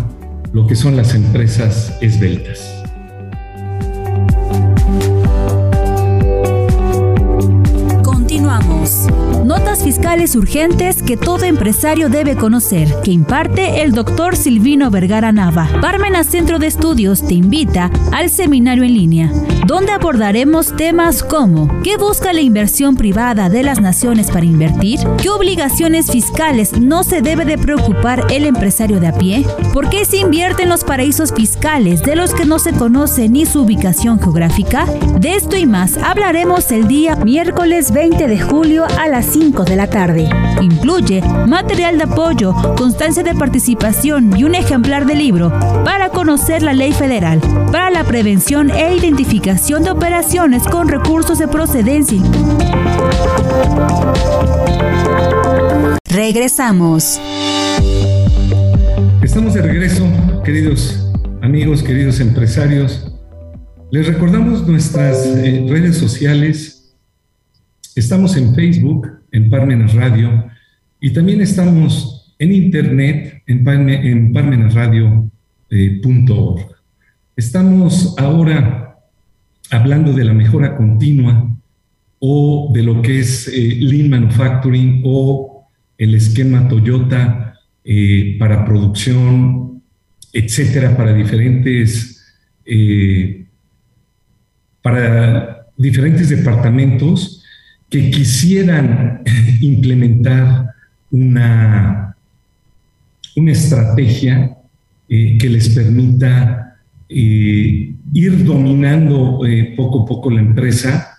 lo 0.53 0.67
que 0.67 0.75
son 0.75 0.97
las 0.97 1.15
empresas 1.15 1.97
esbeltas. 2.03 2.84
Continuamos. 8.85 9.14
Fiscales 9.95 10.35
urgentes 10.35 11.05
que 11.05 11.17
todo 11.17 11.45
empresario 11.45 12.09
debe 12.09 12.35
conocer, 12.35 12.93
que 13.05 13.13
imparte 13.13 13.83
el 13.83 13.93
doctor 13.93 14.35
Silvino 14.35 14.91
Vergara 14.91 15.31
Nava. 15.31 15.69
Parmenas 15.81 16.27
Centro 16.27 16.59
de 16.59 16.67
Estudios 16.67 17.25
te 17.25 17.35
invita 17.35 17.93
al 18.11 18.29
seminario 18.29 18.83
en 18.83 18.93
línea, 18.93 19.33
donde 19.69 19.93
abordaremos 19.93 20.75
temas 20.77 21.23
como 21.23 21.81
¿qué 21.85 21.97
busca 21.97 22.33
la 22.33 22.41
inversión 22.41 22.97
privada 22.97 23.49
de 23.49 23.63
las 23.63 23.81
naciones 23.81 24.33
para 24.33 24.45
invertir? 24.45 24.99
¿Qué 25.23 25.31
obligaciones 25.31 26.11
fiscales 26.11 26.73
no 26.81 27.05
se 27.05 27.23
debe 27.23 27.45
de 27.45 27.57
preocupar 27.57 28.27
el 28.31 28.47
empresario 28.47 28.99
de 28.99 29.07
a 29.07 29.13
pie? 29.13 29.47
¿Por 29.73 29.91
qué 29.91 30.05
se 30.05 30.17
invierte 30.17 30.65
en 30.65 30.71
los 30.71 30.83
paraísos 30.83 31.33
fiscales 31.33 32.03
de 32.03 32.17
los 32.17 32.35
que 32.35 32.47
no 32.47 32.59
se 32.59 32.73
conoce 32.73 33.29
ni 33.29 33.47
su 33.47 33.61
ubicación 33.61 34.19
geográfica? 34.19 34.87
De 35.21 35.37
esto 35.37 35.57
y 35.57 35.67
más 35.67 35.99
hablaremos 35.99 36.73
el 36.73 36.89
día 36.89 37.15
miércoles 37.15 37.93
20 37.93 38.27
de 38.27 38.41
julio 38.41 38.87
a 38.99 39.07
las 39.07 39.27
5 39.27 39.63
de 39.63 39.77
la 39.77 39.84
tarde. 39.87 40.29
Incluye 40.61 41.23
material 41.47 41.99
de 41.99 42.05
apoyo, 42.05 42.55
constancia 42.77 43.23
de 43.23 43.35
participación 43.35 44.37
y 44.37 44.45
un 44.45 44.55
ejemplar 44.55 45.07
de 45.07 45.15
libro 45.15 45.53
para 45.85 46.11
conocer 46.11 46.63
la 46.63 46.73
ley 46.73 46.93
federal 46.93 47.41
para 47.73 47.91
la 47.91 48.05
prevención 48.05 48.71
e 48.71 48.97
identificación 48.97 49.83
de 49.83 49.91
operaciones 49.91 50.63
con 50.65 50.89
recursos 50.89 51.39
de 51.39 51.49
procedencia. 51.49 52.21
Regresamos. 56.09 57.21
Estamos 59.23 59.55
de 59.55 59.63
regreso, 59.63 60.05
queridos 60.45 61.05
amigos, 61.43 61.83
queridos 61.83 62.21
empresarios. 62.21 63.11
Les 63.91 64.07
recordamos 64.07 64.67
nuestras 64.67 65.27
eh, 65.27 65.67
redes 65.69 65.99
sociales. 65.99 66.97
Estamos 67.95 68.37
en 68.37 68.55
Facebook, 68.55 69.09
en 69.35 69.51
Parmenas 69.51 69.93
Radio, 69.95 70.47
y 71.01 71.13
también 71.13 71.41
estamos 71.41 72.35
en 72.39 72.53
Internet, 72.53 73.43
en, 73.49 74.33
parmenasradio.org. 74.33 75.31
Eh, 75.71 76.01
estamos 77.37 78.15
ahora 78.17 78.97
hablando 79.71 80.13
de 80.13 80.25
la 80.25 80.33
mejora 80.33 80.77
continua 80.77 81.51
o 82.21 82.71
de 82.73 82.85
lo 82.85 83.03
que 83.03 83.19
es 83.19 83.49
eh, 83.49 83.79
Lean 83.81 84.09
Manufacturing 84.09 85.03
o 85.05 85.67
el 85.99 86.15
esquema 86.15 86.69
Toyota 86.69 87.59
eh, 87.85 88.37
para 88.39 88.65
producción, 88.65 89.83
etcétera, 90.33 90.97
para 90.97 91.13
diferentes, 91.13 92.25
eh, 92.65 93.47
para 94.81 95.67
diferentes 95.77 96.29
departamentos 96.29 97.34
que 97.95 98.11
quisieran 98.11 99.23
implementar 99.61 100.75
una, 101.13 102.17
una 103.37 103.53
estrategia 103.53 104.57
eh, 105.09 105.39
que 105.39 105.49
les 105.49 105.69
permita 105.69 106.77
ir 107.09 108.45
dominando 108.45 109.43
poco 109.77 110.03
a 110.03 110.07
poco 110.07 110.29
la 110.29 110.41
empresa, 110.41 111.17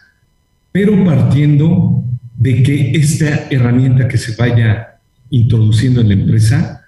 pero 0.73 1.01
partiendo 1.05 2.03
de 2.35 2.61
que 2.61 2.91
esta 2.91 3.47
herramienta 3.49 4.09
que 4.09 4.17
se 4.17 4.35
vaya 4.35 4.99
introduciendo 5.29 6.01
en 6.01 6.09
la 6.09 6.15
empresa 6.15 6.81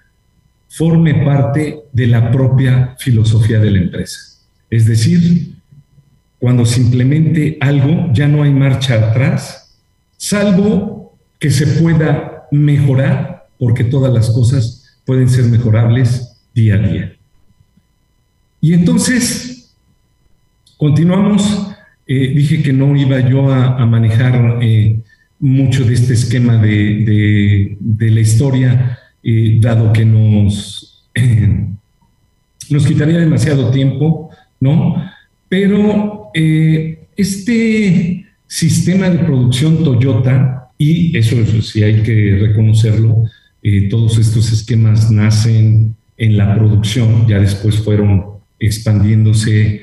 forme 0.68 1.24
parte 1.24 1.78
de 1.94 2.06
la 2.08 2.30
propia 2.30 2.94
filosofía 2.98 3.58
de 3.58 3.70
la 3.70 3.78
empresa. 3.78 4.18
Es 4.68 4.84
decir, 4.84 5.54
cuando 6.38 6.66
se 6.66 6.82
implemente 6.82 7.56
algo, 7.62 8.12
ya 8.12 8.28
no 8.28 8.42
hay 8.42 8.52
marcha 8.52 8.96
atrás, 8.96 9.64
salvo 10.18 11.16
que 11.38 11.50
se 11.50 11.66
pueda 11.80 12.46
mejorar, 12.50 13.46
porque 13.58 13.84
todas 13.84 14.12
las 14.12 14.28
cosas 14.30 14.98
pueden 15.06 15.28
ser 15.28 15.46
mejorables 15.46 16.36
día 16.54 16.74
a 16.74 16.78
día. 16.78 17.12
Y 18.60 18.74
entonces, 18.74 19.74
continuamos. 20.76 21.66
Eh, 22.06 22.32
dije 22.34 22.62
que 22.62 22.72
no 22.72 22.96
iba 22.96 23.20
yo 23.20 23.52
a, 23.52 23.84
manejar 23.84 24.58
eh, 24.62 24.98
mucho 25.38 25.84
de 25.84 25.94
este 25.94 26.14
esquema 26.14 26.56
de, 26.56 27.76
la 27.80 28.20
historia, 28.20 28.98
eh, 29.22 29.58
dado 29.60 29.92
que 29.92 30.06
nos, 30.06 31.06
nos 32.70 32.86
quitaría 32.86 33.18
demasiado 33.18 33.70
tiempo, 33.70 34.30
¿no? 34.58 35.04
Pero 35.50 36.30
este 36.34 38.27
sistema 38.48 39.08
de 39.08 39.18
producción 39.20 39.84
Toyota, 39.84 40.70
y 40.76 41.16
eso, 41.16 41.36
sí 41.62 41.84
hay 41.84 42.02
que 42.02 42.38
reconocerlo, 42.40 43.22
eh, 43.62 43.88
todos 43.88 44.18
estos 44.18 44.52
esquemas 44.52 45.10
nacen 45.12 45.94
en 46.16 46.36
la 46.36 46.56
producción, 46.56 47.28
ya 47.28 47.38
después 47.38 47.76
fueron 47.76 48.24
expandiéndose 48.58 49.82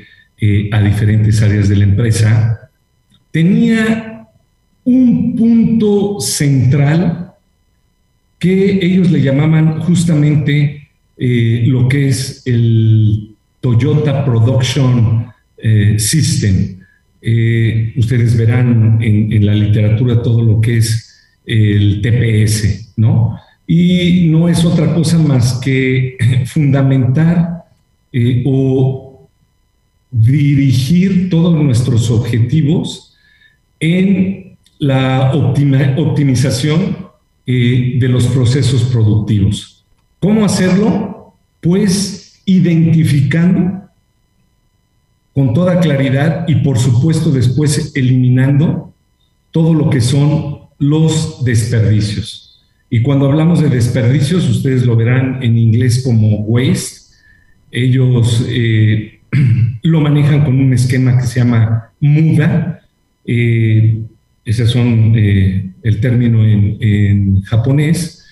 a 0.71 0.81
diferentes 0.81 1.41
áreas 1.41 1.69
de 1.69 1.77
la 1.77 1.85
empresa, 1.85 2.69
tenía 3.31 4.15
un 4.83 5.35
punto 5.35 6.19
central 6.19 7.33
que 8.39 8.79
ellos 8.81 9.11
le 9.11 9.21
llamaban 9.21 9.81
justamente 9.81 10.89
eh, 11.17 11.63
lo 11.65 11.87
que 11.87 12.09
es 12.09 12.43
el 12.45 13.35
Toyota 13.59 14.23
Production 14.23 15.25
eh, 15.57 15.95
System. 15.97 16.77
Eh, 17.27 17.93
ustedes 17.97 18.37
verán 18.37 18.99
en, 19.01 19.43
la 19.43 19.55
literatura 19.55 20.21
todo 20.21 20.43
lo 20.43 20.61
que 20.61 20.77
es 20.77 21.23
el 21.43 21.99
TPS, 22.01 22.93
¿no? 22.97 23.39
Y 23.65 24.27
no 24.27 24.47
es 24.47 24.63
otra 24.63 24.93
cosa 24.93 25.17
más 25.17 25.53
que 25.55 26.17
fundamentar 26.45 27.65
o 28.45 29.27
dirigir 30.11 31.29
todos 31.29 31.55
nuestros 31.61 32.11
objetivos 32.11 33.17
en 33.79 34.55
la 34.79 35.33
optimización 35.33 36.97
eh, 37.47 37.97
de 37.99 38.07
los 38.07 38.27
procesos 38.27 38.83
productivos. 38.83 39.83
¿Cómo 40.19 40.45
hacerlo? 40.45 41.33
Pues 41.59 42.41
identificando 42.45 43.84
con 45.35 45.53
toda 45.53 45.81
claridad 45.81 46.45
y 46.47 46.55
por 46.55 46.79
supuesto 46.79 47.29
después 47.29 47.91
eliminando 47.93 48.93
todo 49.51 49.73
lo 49.73 49.89
que 49.89 49.99
son 49.99 50.59
los 50.79 51.43
desperdicios. 51.43 52.63
Y 52.89 53.01
cuando 53.01 53.25
hablamos 53.25 53.61
de 53.61 53.67
desperdicios, 53.67 54.49
ustedes 54.49 54.85
lo 54.85 54.95
verán 54.95 55.43
en 55.43 55.57
inglés 55.57 56.03
como 56.05 56.37
waste. 56.43 57.01
Ellos 57.69 58.45
eh, 58.47 59.19
lo 59.83 59.99
manejan 59.99 60.45
con 60.45 60.57
un 60.57 60.71
esquema 60.71 61.17
que 61.17 61.27
se 61.27 61.41
llama 61.41 61.91
MUDA. 61.99 62.81
Eh, 63.25 64.03
ese 64.45 64.63
es 64.63 64.73
eh, 64.75 65.69
el 65.83 65.99
término 65.99 66.45
en, 66.45 67.41
japonés, 67.41 68.23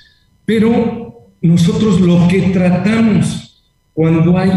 pero 0.45 1.31
nosotros 1.41 1.99
lo 1.99 2.29
que 2.29 2.43
tratamos 2.53 3.61
cuando 3.93 4.37
hay 4.37 4.51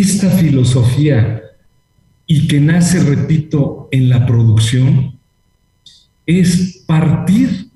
esta 0.00 0.30
filosofía 0.30 1.42
y 2.26 2.46
que 2.48 2.60
nace, 2.60 3.00
repito, 3.00 3.88
en 3.90 4.08
la 4.08 4.26
producción, 4.26 5.18
es 6.26 6.84
partir 6.86 7.68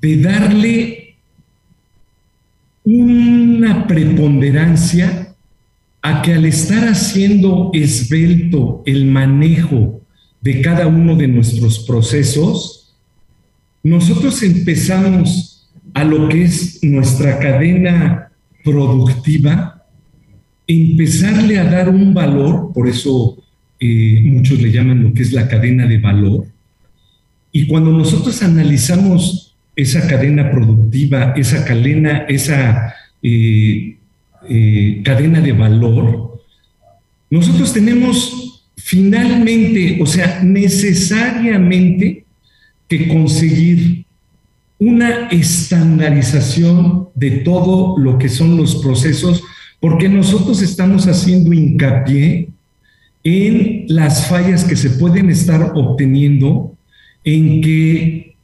de 0.00 0.16
darle 0.20 1.16
una 2.84 3.86
preponderancia 3.86 5.34
a 6.02 6.20
que 6.20 6.34
al 6.34 6.44
estar 6.44 6.86
haciendo 6.86 7.70
esbelto 7.72 8.82
el 8.84 9.06
manejo 9.06 10.02
de 10.42 10.60
cada 10.60 10.86
uno 10.86 11.16
de 11.16 11.26
nuestros 11.28 11.78
procesos, 11.80 12.94
nosotros 13.82 14.42
empezamos 14.42 15.66
a 15.94 16.04
lo 16.04 16.28
que 16.28 16.44
es 16.44 16.82
nuestra 16.82 17.38
cadena 17.38 18.30
productiva, 18.62 19.73
empezarle 20.66 21.58
a 21.58 21.64
dar 21.64 21.88
un 21.88 22.14
valor, 22.14 22.72
por 22.72 22.88
eso 22.88 23.36
eh, 23.78 24.20
muchos 24.24 24.60
le 24.60 24.70
llaman 24.72 25.02
lo 25.02 25.12
que 25.12 25.22
es 25.22 25.32
la 25.32 25.48
cadena 25.48 25.86
de 25.86 25.98
valor, 25.98 26.46
y 27.52 27.66
cuando 27.66 27.92
nosotros 27.92 28.42
analizamos 28.42 29.54
esa 29.76 30.06
cadena 30.06 30.50
productiva, 30.50 31.34
esa 31.36 31.64
cadena, 31.64 32.24
esa 32.28 32.94
eh, 33.22 33.96
eh, 34.48 35.00
cadena 35.04 35.40
de 35.40 35.52
valor, 35.52 36.42
nosotros 37.30 37.72
tenemos 37.72 38.62
finalmente, 38.76 39.98
o 40.00 40.06
sea, 40.06 40.40
necesariamente 40.42 42.24
que 42.88 43.08
conseguir 43.08 44.04
una 44.78 45.28
estandarización 45.28 47.08
de 47.14 47.30
todo 47.30 47.96
lo 47.98 48.18
que 48.18 48.28
son 48.28 48.56
los 48.56 48.76
procesos, 48.76 49.42
porque 49.84 50.08
nosotros 50.08 50.62
estamos 50.62 51.06
haciendo 51.08 51.52
hincapié 51.52 52.48
en 53.22 53.84
las 53.88 54.28
fallas 54.28 54.64
que 54.64 54.76
se 54.76 54.88
pueden 54.88 55.28
estar 55.28 55.72
obteniendo, 55.74 56.72
en 57.22 57.60
que 57.60 58.34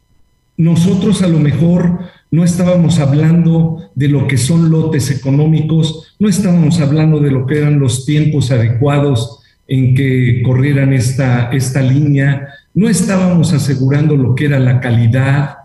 nosotros 0.58 1.22
a 1.22 1.28
lo 1.28 1.38
mejor 1.38 2.00
no 2.30 2.44
estábamos 2.44 2.98
hablando 2.98 3.90
de 3.94 4.08
lo 4.08 4.26
que 4.26 4.36
son 4.36 4.68
lotes 4.68 5.10
económicos, 5.10 6.14
no 6.18 6.28
estábamos 6.28 6.78
hablando 6.78 7.20
de 7.20 7.30
lo 7.30 7.46
que 7.46 7.56
eran 7.56 7.80
los 7.80 8.04
tiempos 8.04 8.50
adecuados 8.50 9.38
en 9.66 9.94
que 9.94 10.42
corrieran 10.44 10.92
esta, 10.92 11.48
esta 11.52 11.80
línea, 11.80 12.48
no 12.74 12.86
estábamos 12.86 13.54
asegurando 13.54 14.14
lo 14.14 14.34
que 14.34 14.44
era 14.44 14.58
la 14.58 14.78
calidad. 14.78 15.56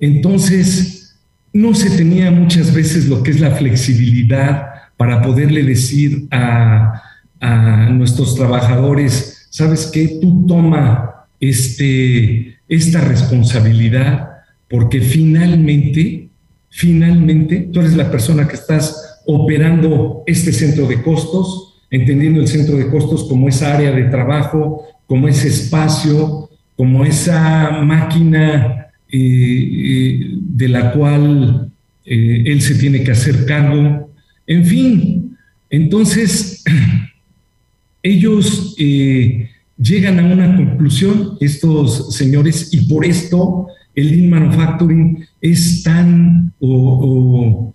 Entonces, 0.00 1.14
no 1.52 1.76
se 1.76 1.90
tenía 1.90 2.32
muchas 2.32 2.74
veces 2.74 3.06
lo 3.06 3.22
que 3.22 3.30
es 3.30 3.38
la 3.38 3.52
flexibilidad 3.52 4.71
para 5.02 5.20
poderle 5.20 5.64
decir 5.64 6.28
a, 6.30 7.02
a 7.40 7.90
nuestros 7.90 8.36
trabajadores, 8.36 9.48
¿sabes 9.50 9.90
qué? 9.92 10.20
Tú 10.20 10.46
toma 10.46 11.26
este, 11.40 12.56
esta 12.68 13.00
responsabilidad 13.00 14.28
porque 14.70 15.00
finalmente, 15.00 16.28
finalmente, 16.68 17.68
tú 17.72 17.80
eres 17.80 17.96
la 17.96 18.12
persona 18.12 18.46
que 18.46 18.54
estás 18.54 19.20
operando 19.26 20.22
este 20.24 20.52
centro 20.52 20.86
de 20.86 21.02
costos, 21.02 21.82
entendiendo 21.90 22.40
el 22.40 22.46
centro 22.46 22.76
de 22.76 22.88
costos 22.88 23.24
como 23.24 23.48
esa 23.48 23.74
área 23.74 23.90
de 23.90 24.04
trabajo, 24.04 24.84
como 25.08 25.26
ese 25.26 25.48
espacio, 25.48 26.48
como 26.76 27.04
esa 27.04 27.72
máquina 27.82 28.86
eh, 29.10 29.18
eh, 29.18 30.30
de 30.30 30.68
la 30.68 30.92
cual 30.92 31.72
eh, 32.04 32.44
él 32.46 32.60
se 32.60 32.76
tiene 32.76 33.02
que 33.02 33.10
hacer 33.10 33.44
cargo. 33.46 34.11
En 34.52 34.66
fin, 34.66 35.38
entonces 35.70 36.62
ellos 38.02 38.76
llegan 38.76 40.20
a 40.20 40.24
una 40.26 40.56
conclusión, 40.56 41.38
estos 41.40 42.14
señores, 42.14 42.68
y 42.74 42.84
por 42.86 43.06
esto 43.06 43.68
el 43.94 44.10
Lean 44.10 44.28
Manufacturing 44.28 45.24
es 45.40 45.82
tan, 45.82 46.52
o, 46.60 47.72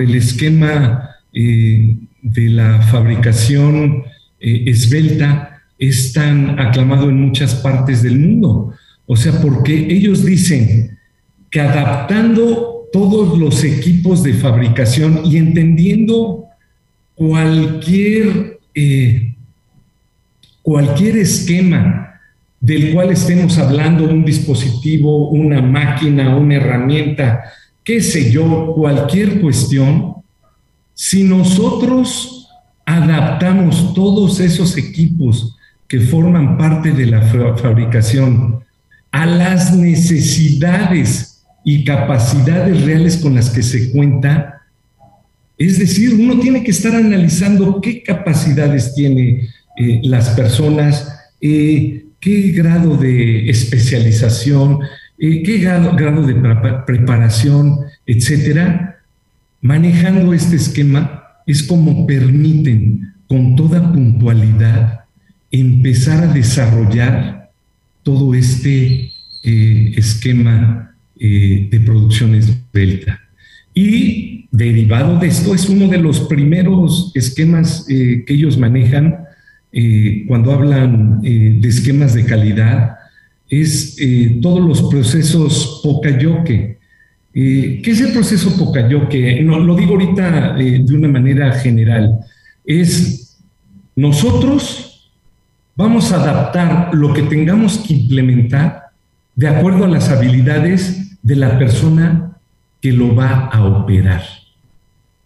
el 0.00 0.14
esquema 0.14 1.10
eh, 1.34 1.98
de 2.22 2.48
la 2.48 2.80
fabricación 2.80 4.04
eh, 4.40 4.64
esbelta 4.66 5.60
es 5.78 6.14
tan 6.14 6.58
aclamado 6.58 7.10
en 7.10 7.20
muchas 7.20 7.56
partes 7.56 8.02
del 8.02 8.18
mundo. 8.18 8.72
O 9.04 9.14
sea, 9.14 9.42
porque 9.42 9.74
ellos 9.90 10.24
dicen 10.24 10.96
que 11.50 11.60
adaptando 11.60 12.73
todos 12.94 13.36
los 13.36 13.64
equipos 13.64 14.22
de 14.22 14.34
fabricación 14.34 15.22
y 15.24 15.36
entendiendo 15.36 16.44
cualquier, 17.16 18.60
eh, 18.72 19.34
cualquier 20.62 21.16
esquema 21.16 22.20
del 22.60 22.94
cual 22.94 23.10
estemos 23.10 23.58
hablando, 23.58 24.04
un 24.04 24.24
dispositivo, 24.24 25.30
una 25.30 25.60
máquina, 25.60 26.36
una 26.36 26.54
herramienta, 26.54 27.42
qué 27.82 28.00
sé 28.00 28.30
yo, 28.30 28.72
cualquier 28.76 29.40
cuestión, 29.40 30.14
si 30.94 31.24
nosotros 31.24 32.48
adaptamos 32.86 33.92
todos 33.92 34.38
esos 34.38 34.76
equipos 34.76 35.56
que 35.88 35.98
forman 35.98 36.56
parte 36.56 36.92
de 36.92 37.06
la 37.06 37.22
fabricación 37.22 38.60
a 39.10 39.26
las 39.26 39.74
necesidades 39.74 41.33
y 41.64 41.84
capacidades 41.84 42.84
reales 42.84 43.16
con 43.16 43.34
las 43.34 43.50
que 43.50 43.62
se 43.62 43.90
cuenta, 43.90 44.62
es 45.56 45.78
decir, 45.78 46.14
uno 46.14 46.38
tiene 46.40 46.62
que 46.62 46.72
estar 46.72 46.94
analizando 46.94 47.80
qué 47.80 48.02
capacidades 48.02 48.94
tienen 48.94 49.48
eh, 49.76 50.00
las 50.02 50.30
personas, 50.30 51.08
eh, 51.40 52.04
qué 52.20 52.52
grado 52.52 52.96
de 52.96 53.48
especialización, 53.48 54.80
eh, 55.18 55.42
qué 55.42 55.58
grado, 55.58 56.26
de 56.26 56.34
preparación, 56.86 57.78
etcétera, 58.06 59.00
manejando 59.60 60.34
este 60.34 60.56
esquema 60.56 61.24
es 61.46 61.62
como 61.62 62.06
permiten 62.06 63.14
con 63.26 63.56
toda 63.56 63.92
puntualidad 63.92 65.04
empezar 65.50 66.24
a 66.24 66.32
desarrollar 66.32 67.50
todo 68.02 68.34
este 68.34 69.12
eh, 69.44 69.92
esquema 69.96 70.93
eh, 71.18 71.68
de 71.70 71.80
producción 71.80 72.34
esbelta. 72.34 73.20
Y 73.74 74.46
derivado 74.50 75.18
de 75.18 75.28
esto 75.28 75.54
es 75.54 75.68
uno 75.68 75.88
de 75.88 75.98
los 75.98 76.20
primeros 76.20 77.10
esquemas 77.14 77.84
que 77.88 78.24
ellos 78.28 78.56
manejan 78.56 79.24
eh, 79.76 80.24
cuando 80.28 80.52
hablan 80.52 81.20
eh, 81.24 81.58
de 81.60 81.68
esquemas 81.68 82.14
de 82.14 82.24
calidad, 82.24 82.96
es 83.48 83.96
eh, 83.98 84.38
todos 84.40 84.60
los 84.60 84.82
procesos 84.82 85.80
Pocayoke. 85.82 86.78
¿Qué 87.32 87.82
es 87.84 88.00
el 88.00 88.12
proceso 88.12 88.56
Pocayoke? 88.56 89.42
No, 89.42 89.58
lo 89.58 89.74
digo 89.74 89.94
ahorita 89.94 90.54
de 90.54 90.94
una 90.94 91.08
manera 91.08 91.50
general. 91.54 92.20
Es 92.64 93.36
nosotros 93.96 95.10
vamos 95.74 96.12
a 96.12 96.22
adaptar 96.22 96.94
lo 96.94 97.12
que 97.12 97.22
tengamos 97.22 97.78
que 97.78 97.94
implementar 97.94 98.84
de 99.34 99.48
acuerdo 99.48 99.86
a 99.86 99.88
las 99.88 100.08
habilidades 100.08 101.03
de 101.24 101.34
la 101.34 101.58
persona 101.58 102.38
que 102.80 102.92
lo 102.92 103.16
va 103.16 103.46
a 103.46 103.64
operar. 103.64 104.22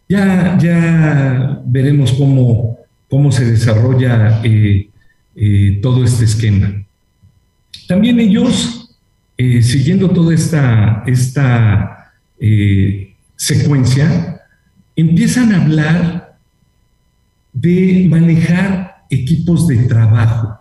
Ya, 0.08 0.56
ya 0.56 1.60
veremos 1.66 2.12
cómo 2.12 2.78
cómo 3.08 3.32
se 3.32 3.44
desarrolla 3.44 4.40
eh, 4.44 4.90
eh, 5.34 5.78
todo 5.82 6.04
este 6.04 6.24
esquema. 6.24 6.84
También 7.86 8.20
ellos, 8.20 8.96
eh, 9.36 9.62
siguiendo 9.62 10.10
toda 10.10 10.34
esta, 10.34 11.02
esta 11.06 12.12
secuencia, 13.34 14.42
empiezan 14.94 15.52
a 15.52 15.62
hablar 15.62 16.38
de 17.52 18.06
manejar 18.08 19.04
equipos 19.10 19.66
de 19.66 19.76
trabajo. 19.88 20.58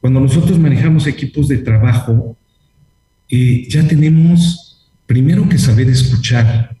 Cuando 0.00 0.20
nosotros 0.20 0.58
manejamos 0.58 1.06
equipos 1.06 1.48
de 1.48 1.58
trabajo, 1.58 2.36
ya 3.28 3.86
tenemos 3.86 4.59
primero 5.10 5.48
que 5.48 5.58
saber 5.58 5.88
escuchar. 5.90 6.76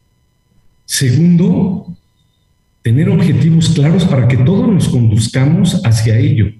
Segundo, 0.84 1.96
tener 2.80 3.08
objetivos 3.08 3.70
claros 3.70 4.04
para 4.04 4.28
que 4.28 4.36
todos 4.36 4.72
nos 4.72 4.88
conduzcamos 4.88 5.84
hacia 5.84 6.16
ello. 6.16 6.52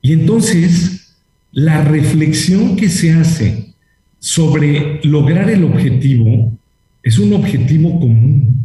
Y 0.00 0.12
entonces, 0.12 1.12
la 1.50 1.82
reflexión 1.82 2.76
que 2.76 2.88
se 2.88 3.14
hace 3.14 3.74
sobre 4.20 5.00
lograr 5.02 5.50
el 5.50 5.64
objetivo 5.64 6.56
es 7.02 7.18
un 7.18 7.32
objetivo 7.32 7.98
común. 7.98 8.64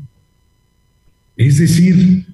Es 1.36 1.58
decir, 1.58 2.28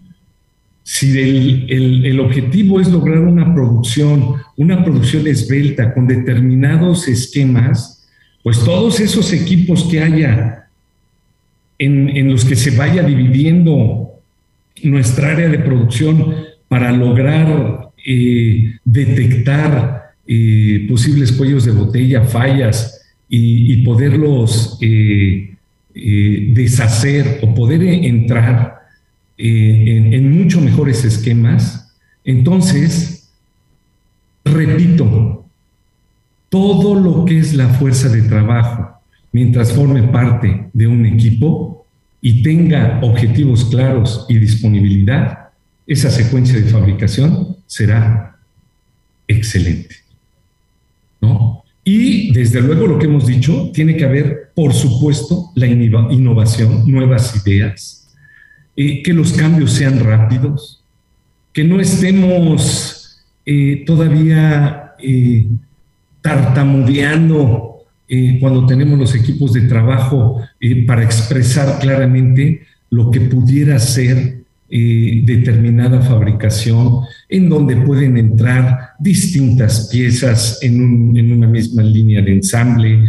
si 0.83 1.17
el, 1.17 2.05
el, 2.05 2.19
objetivo 2.19 2.81
es 2.81 2.89
lograr 2.89 3.19
una 3.19 3.55
producción, 3.55 4.35
una 4.57 4.83
producción 4.83 5.27
esbelta 5.27 5.93
con 5.93 6.07
determinados 6.07 7.07
esquemas, 7.07 7.96
pues 8.47 8.63
todos 8.63 9.01
esos 9.01 9.33
equipos 9.33 9.83
que 9.91 9.99
haya 9.99 10.69
en, 11.77 12.31
los 12.31 12.45
que 12.45 12.55
se 12.55 12.71
vaya 12.71 13.03
dividiendo 13.03 14.21
nuestra 14.83 15.33
área 15.33 15.49
de 15.49 15.59
producción 15.59 16.33
para 16.69 16.93
lograr 16.93 17.89
eh, 18.05 18.77
detectar 18.85 20.13
eh, 20.25 20.85
posibles 20.87 21.33
cuellos 21.33 21.65
de 21.65 21.73
botella, 21.73 22.23
fallas 22.23 23.01
y, 23.27 23.83
poderlos 23.83 24.77
eh, 24.79 25.53
deshacer 25.93 27.39
o 27.41 27.53
poder 27.53 27.83
entrar 27.83 28.77
en, 29.37 30.13
en 30.13 30.31
mucho 30.31 30.61
mejores 30.61 31.03
esquemas, 31.03 31.93
entonces, 32.23 33.29
repito, 34.45 35.36
todo 36.49 36.95
lo 36.95 37.25
que 37.25 37.39
es 37.39 37.53
la 37.53 37.67
fuerza 37.69 38.09
de 38.09 38.21
trabajo, 38.23 39.01
mientras 39.31 39.73
forme 39.73 40.03
parte 40.03 40.69
de 40.73 40.87
un 40.87 41.05
equipo 41.05 41.85
y 42.21 42.41
tenga 42.41 42.99
objetivos 43.01 43.65
claros 43.65 44.25
y 44.29 44.37
disponibilidad, 44.37 45.49
esa 45.85 46.09
secuencia 46.09 46.59
de 46.59 46.69
fabricación 46.69 47.57
será 47.65 48.37
excelente. 49.27 49.95
¿no? 51.21 51.63
Y 51.83 52.33
desde 52.33 52.61
luego 52.61 52.87
lo 52.87 52.99
que 52.99 53.05
hemos 53.05 53.25
dicho, 53.25 53.71
tiene 53.73 53.95
que 53.95 54.05
haber, 54.05 54.51
por 54.53 54.73
supuesto, 54.73 55.51
la 55.55 55.67
innovación, 55.67 56.83
nuevas 56.91 57.45
ideas, 57.45 58.13
eh, 58.75 59.01
que 59.01 59.13
los 59.13 59.33
cambios 59.33 59.71
sean 59.71 59.99
rápidos, 59.99 60.83
que 61.53 61.63
no 61.63 61.79
estemos 61.79 63.23
eh, 63.45 63.83
todavía 63.85 64.95
eh, 64.99 65.47
tartamudeando 66.27 67.77
eh, 68.09 68.37
cuando 68.39 68.65
tenemos 68.65 68.99
los 68.99 69.15
equipos 69.15 69.53
de 69.53 69.61
trabajo 69.61 70.41
eh, 70.59 70.85
para 70.85 71.03
expresar 71.03 71.79
claramente 71.79 72.61
lo 72.89 73.11
que 73.11 73.21
pudiera 73.21 73.79
ser 73.79 74.43
eh, 74.69 75.21
determinada 75.23 76.01
fabricación, 76.01 77.01
en 77.29 77.47
donde 77.47 77.77
pueden 77.77 78.17
entrar 78.17 78.89
distintas 78.99 79.87
piezas 79.89 80.59
en, 80.61 81.31
una 81.31 81.47
misma 81.47 81.83
línea 81.83 82.21
de 82.21 82.33
ensamble, 82.33 83.07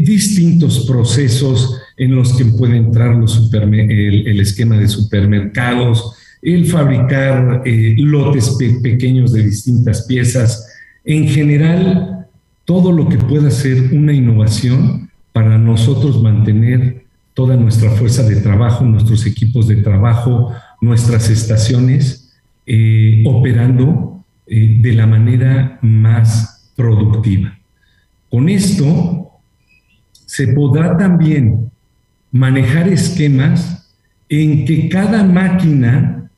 distintos 0.00 0.86
procesos 0.86 1.78
en 1.98 2.14
los 2.14 2.32
que 2.38 2.46
puede 2.46 2.78
entrar 2.78 3.14
el, 3.14 4.40
esquema 4.40 4.78
de 4.78 4.88
supermercados, 4.88 6.14
el 6.40 6.64
fabricar 6.64 7.62
lotes 7.98 8.56
pequeños 8.82 9.34
de 9.34 9.42
distintas 9.42 10.06
piezas, 10.06 10.73
en 11.04 11.28
general, 11.28 12.26
todo 12.64 12.92
lo 12.92 13.08
que 13.08 13.18
pueda 13.18 13.50
ser 13.50 13.92
una 13.92 14.12
innovación 14.12 15.10
para 15.32 15.58
nosotros 15.58 16.22
mantener 16.22 17.04
toda 17.34 17.56
nuestra 17.56 17.90
fuerza 17.90 18.22
de 18.22 18.36
trabajo, 18.36 18.84
nuestros 18.84 19.26
equipos 19.26 19.68
de 19.68 19.76
trabajo, 19.76 20.52
nuestras 20.80 21.28
estaciones 21.28 22.32
eh, 22.66 23.22
operando 23.26 24.24
eh, 24.46 24.78
de 24.80 24.92
la 24.92 25.06
manera 25.06 25.78
más 25.82 26.70
productiva. 26.76 27.58
Con 28.30 28.48
esto 28.48 29.30
se 30.12 30.48
podrá 30.48 30.96
también 30.96 31.70
manejar 32.30 32.88
esquemas 32.88 33.92
en 34.28 34.64
que 34.64 34.88
cada 34.88 35.22
máquina 35.22 36.30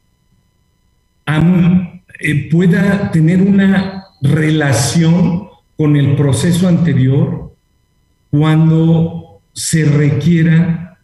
eh, 2.18 2.48
pueda 2.50 3.10
tener 3.10 3.42
una 3.42 4.05
relación 4.30 5.48
con 5.76 5.96
el 5.96 6.16
proceso 6.16 6.68
anterior 6.68 7.52
cuando 8.30 9.40
se 9.52 9.84
requiera 9.84 10.98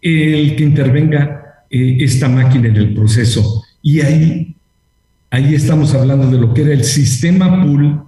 el 0.00 0.56
que 0.56 0.64
intervenga 0.64 1.64
eh, 1.70 1.98
esta 2.00 2.28
máquina 2.28 2.68
en 2.68 2.76
el 2.76 2.94
proceso. 2.94 3.64
Y 3.82 4.00
ahí, 4.00 4.54
ahí 5.30 5.54
estamos 5.54 5.94
hablando 5.94 6.30
de 6.30 6.38
lo 6.38 6.54
que 6.54 6.62
era 6.62 6.72
el 6.72 6.84
sistema 6.84 7.62
pool 7.62 8.02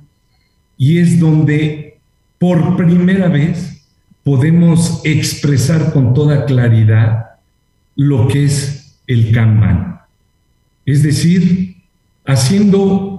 y 0.76 0.98
es 0.98 1.20
donde 1.20 1.98
por 2.38 2.76
primera 2.76 3.28
vez 3.28 3.86
podemos 4.24 5.00
expresar 5.04 5.92
con 5.92 6.14
toda 6.14 6.44
claridad 6.44 7.26
lo 7.96 8.28
que 8.28 8.44
es 8.44 8.96
el 9.06 9.32
Kanban. 9.32 10.00
Es 10.84 11.02
decir, 11.02 11.76
haciendo 12.24 13.11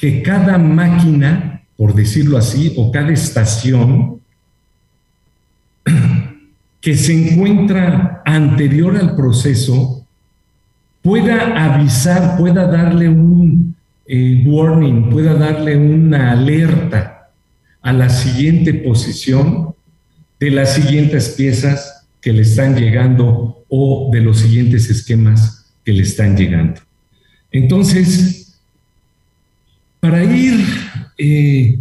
que 0.00 0.22
cada 0.22 0.56
máquina, 0.56 1.62
por 1.76 1.94
decirlo 1.94 2.38
así, 2.38 2.72
o 2.76 2.90
cada 2.90 3.12
estación 3.12 4.20
que 6.80 6.96
se 6.96 7.12
encuentra 7.12 8.22
anterior 8.24 8.96
al 8.96 9.14
proceso 9.14 10.06
pueda 11.02 11.74
avisar, 11.74 12.38
pueda 12.38 12.66
darle 12.66 13.10
un 13.10 13.76
eh, 14.06 14.42
warning, 14.46 15.10
pueda 15.10 15.34
darle 15.34 15.76
una 15.76 16.32
alerta 16.32 17.28
a 17.82 17.92
la 17.92 18.08
siguiente 18.08 18.72
posición 18.72 19.74
de 20.38 20.50
las 20.50 20.74
siguientes 20.74 21.30
piezas 21.30 22.06
que 22.22 22.32
le 22.32 22.42
están 22.42 22.74
llegando 22.74 23.64
o 23.68 24.10
de 24.10 24.20
los 24.20 24.38
siguientes 24.38 24.88
esquemas 24.88 25.72
que 25.84 25.92
le 25.92 26.02
están 26.02 26.36
llegando. 26.36 26.80
Entonces, 27.52 28.39
para 30.00 30.24
ir 30.24 30.64
eh, 31.18 31.78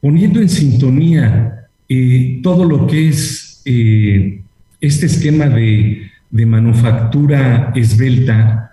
poniendo 0.00 0.40
en 0.40 0.48
sintonía 0.48 1.66
eh, 1.88 2.40
todo 2.42 2.64
lo 2.64 2.86
que 2.86 3.08
es 3.08 3.60
eh, 3.64 4.40
este 4.80 5.06
esquema 5.06 5.48
de, 5.48 6.10
manufactura 6.30 7.72
esbelta, 7.74 8.72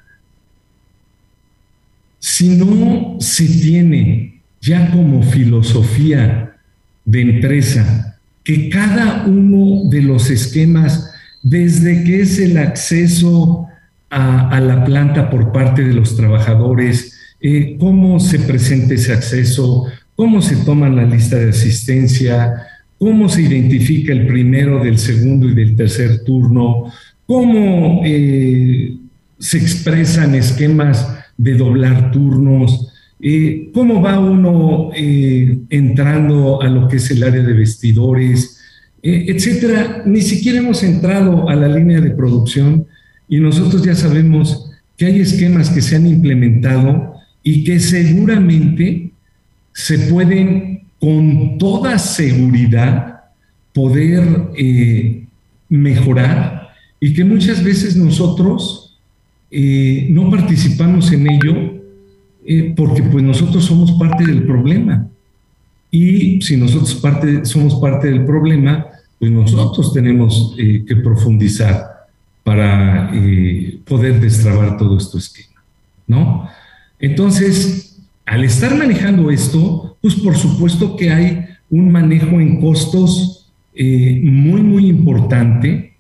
si 2.20 2.50
no 2.50 3.16
se 3.22 3.48
tiene 3.48 4.42
ya 4.60 4.92
como 4.92 5.24
filosofía 5.24 6.58
de 7.06 7.22
empresa 7.22 8.20
que 8.44 8.68
cada 8.68 9.26
uno 9.26 9.90
de 9.90 10.02
los 10.02 10.30
esquemas, 10.30 11.14
desde 11.42 12.04
que 12.04 12.22
es 12.22 12.38
el 12.38 12.58
acceso 12.58 13.68
a 14.10 14.60
la 14.60 14.84
planta 14.84 15.30
por 15.30 15.54
parte 15.54 15.84
de 15.84 15.94
los 15.94 16.18
trabajadores, 16.18 17.13
eh, 17.46 17.76
cómo 17.78 18.22
se 18.22 18.40
presenta 18.40 18.94
ese 18.94 19.12
acceso, 19.12 19.84
cómo 20.16 20.42
se 20.42 20.56
toma 20.56 20.88
la 20.88 21.04
lista 21.04 21.36
de 21.36 21.50
asistencia, 21.50 22.54
cómo 22.98 23.28
se 23.28 23.42
identifica 23.42 24.14
el 24.14 24.28
primero 24.28 24.82
del 24.82 24.98
segundo 24.98 25.50
y 25.50 25.54
del 25.54 25.76
tercer 25.76 26.24
turno, 26.24 26.86
cómo 27.26 28.02
eh, 28.06 28.96
se 29.40 29.58
expresan 29.58 30.36
esquemas 30.36 31.06
de 31.38 31.56
doblar 31.56 32.12
turnos, 32.12 32.94
eh, 33.20 33.72
cómo 33.74 34.02
va 34.02 34.22
uno 34.22 34.92
entrando 34.96 36.62
a 36.62 36.70
lo 36.70 36.88
que 36.88 36.96
es 36.96 37.12
el 37.12 37.24
área 37.24 37.44
de 37.44 37.54
vestidores, 37.54 38.62
etcétera. 39.02 40.04
Ni 40.06 40.22
siquiera 40.22 40.60
hemos 40.60 40.82
entrado 40.82 41.50
a 41.50 41.56
la 41.56 41.68
línea 41.68 42.00
de 42.00 42.12
producción 42.12 42.86
y 43.28 43.42
nosotros 43.42 43.84
ya 43.84 43.96
sabemos 43.96 44.72
que 44.96 45.08
hay 45.08 45.20
esquemas 45.20 45.70
que 45.70 45.82
se 45.82 45.98
han 45.98 46.08
implementado 46.08 47.13
y 47.44 47.64
que 47.64 47.80
seguramente 47.80 49.12
se 49.74 50.00
pueden 50.00 50.84
con 51.00 51.58
toda 51.58 52.00
seguridad 52.00 53.24
poder 53.74 54.52
eh, 54.56 55.26
mejorar 55.68 56.70
y 57.00 57.14
que 57.14 57.26
muchas 57.26 57.62
veces 57.64 57.98
nosotros 57.98 58.98
eh, 59.52 60.08
no 60.12 60.30
participamos 60.30 61.12
en 61.12 61.30
ello 61.30 61.74
eh, 62.46 62.74
porque 62.76 63.04
pues 63.04 63.24
nosotros 63.24 63.66
somos 63.66 63.92
parte 63.94 64.26
del 64.26 64.44
problema. 64.44 65.08
Y 65.92 66.42
si 66.42 66.58
nosotros 66.58 66.96
parte, 66.96 67.46
somos 67.46 67.76
parte 67.76 68.10
del 68.10 68.26
problema, 68.26 68.88
pues 69.20 69.32
nosotros 69.32 69.94
tenemos 69.94 70.56
que 70.58 70.96
profundizar 70.96 72.08
para 72.44 73.12
poder 73.86 74.20
destrabar 74.20 74.76
todo 74.76 74.98
esto 74.98 75.20
esquema, 75.20 75.62
¿no? 76.08 76.50
Entonces, 77.04 78.00
al 78.26 78.46
estar 78.46 78.78
manejando 78.78 79.30
esto, 79.30 79.98
pues 80.02 80.16
por 80.16 80.38
supuesto 80.38 80.96
que 80.96 81.12
hay 81.12 81.46
un 81.70 81.92
manejo 81.92 82.40
en 82.40 82.62
costos 82.62 83.52
eh, 83.76 84.22
muy, 84.24 84.62
muy 84.62 84.88
importante, 84.88 85.96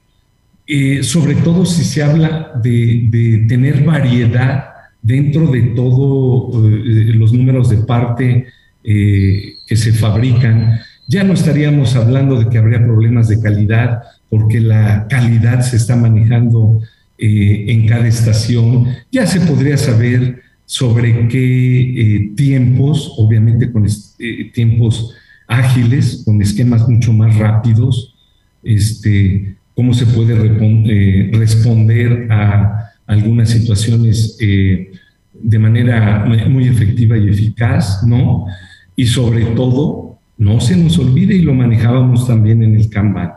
eh, 0.65 1.03
sobre 1.03 1.35
todo 1.35 1.65
si 1.65 1.83
se 1.83 2.03
habla 2.03 2.53
de, 2.63 3.45
tener 3.49 3.83
variedad 3.83 4.67
dentro 5.01 5.47
de 5.47 5.61
todos 5.75 6.55
eh, 6.71 7.11
los 7.15 7.33
números 7.33 7.69
de 7.69 7.77
parte 7.79 8.47
que 8.81 9.75
se 9.75 9.91
fabrican. 9.91 10.79
Ya 11.09 11.25
no 11.25 11.33
estaríamos 11.33 11.97
hablando 11.97 12.39
de 12.39 12.49
que 12.49 12.57
habría 12.57 12.81
problemas 12.81 13.27
de 13.27 13.41
calidad, 13.41 14.03
porque 14.29 14.61
la 14.61 15.05
calidad 15.09 15.59
se 15.63 15.75
está 15.75 15.97
manejando 15.97 16.79
en 17.17 17.87
cada 17.87 18.07
estación. 18.07 18.87
Ya 19.11 19.25
se 19.25 19.41
podría 19.41 19.77
saber 19.77 20.43
sobre 20.73 21.27
qué 21.27 21.37
eh, 21.37 22.31
tiempos, 22.35 23.13
obviamente 23.17 23.71
con 23.71 23.85
eh, 23.85 24.51
tiempos 24.55 25.13
ágiles, 25.47 26.23
con 26.25 26.41
esquemas 26.41 26.89
mucho 26.89 27.13
más 27.13 27.37
rápidos, 27.37 28.15
este, 28.63 29.55
cómo 29.75 29.93
se 29.93 30.07
puede 30.07 30.33
eh, 30.33 31.29
responder 31.31 32.25
a 32.31 32.91
algunas 33.05 33.51
situaciones 33.51 34.35
de 34.39 35.59
manera 35.59 36.25
muy 36.49 36.67
efectiva 36.67 37.19
y 37.19 37.29
eficaz, 37.29 38.01
¿no? 38.07 38.47
Y 38.95 39.05
sobre 39.05 39.45
todo, 39.45 40.17
no 40.39 40.59
se 40.59 40.75
nos 40.75 40.97
olvide, 40.97 41.35
y 41.35 41.43
lo 41.43 41.53
manejábamos 41.53 42.25
también 42.25 42.63
en 42.63 42.75
el 42.75 42.89
Kanban, 42.89 43.31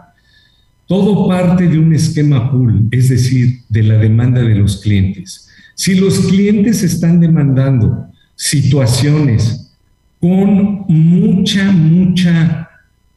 todo 0.86 1.28
parte 1.28 1.68
de 1.68 1.78
un 1.78 1.92
esquema 1.92 2.50
pool, 2.50 2.88
es 2.92 3.10
decir, 3.10 3.58
de 3.68 3.82
la 3.82 3.98
demanda 3.98 4.40
de 4.40 4.54
los 4.54 4.78
clientes. 4.78 5.45
Si 5.76 5.94
los 5.94 6.20
clientes 6.20 6.82
están 6.82 7.20
demandando 7.20 8.06
situaciones 8.34 9.70
con 10.18 10.86
mucha, 10.88 11.70
mucha 11.70 12.70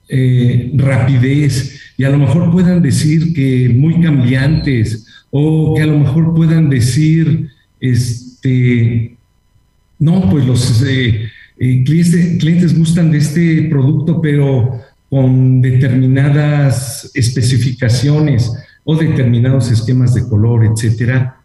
eh, 0.10 0.70
rapidez 0.76 1.80
y 1.98 2.04
a 2.04 2.10
lo 2.10 2.18
mejor 2.18 2.52
puedan 2.52 2.82
decir 2.82 3.34
que 3.34 3.70
muy 3.70 4.02
cambiantes 4.02 5.08
o 5.32 5.74
que 5.74 5.84
a 5.84 5.86
lo 5.86 6.00
mejor 6.00 6.36
puedan 6.36 6.70
decir, 6.70 7.48
este, 7.80 9.16
no, 9.98 10.30
pues 10.30 10.46
los 10.46 10.84
eh, 10.84 11.30
eh, 11.60 11.84
clientes, 11.86 12.40
clientes 12.40 12.78
gustan 12.78 13.10
de 13.10 13.20
este 13.20 13.64
producto, 13.70 14.20
pero 14.22 14.82
con 15.10 15.62
determinadas 15.62 17.10
especificaciones 17.14 18.52
o 18.84 18.98
determinados 18.98 19.72
esquemas 19.72 20.14
de 20.14 20.28
color, 20.28 20.66
etcétera, 20.66 21.39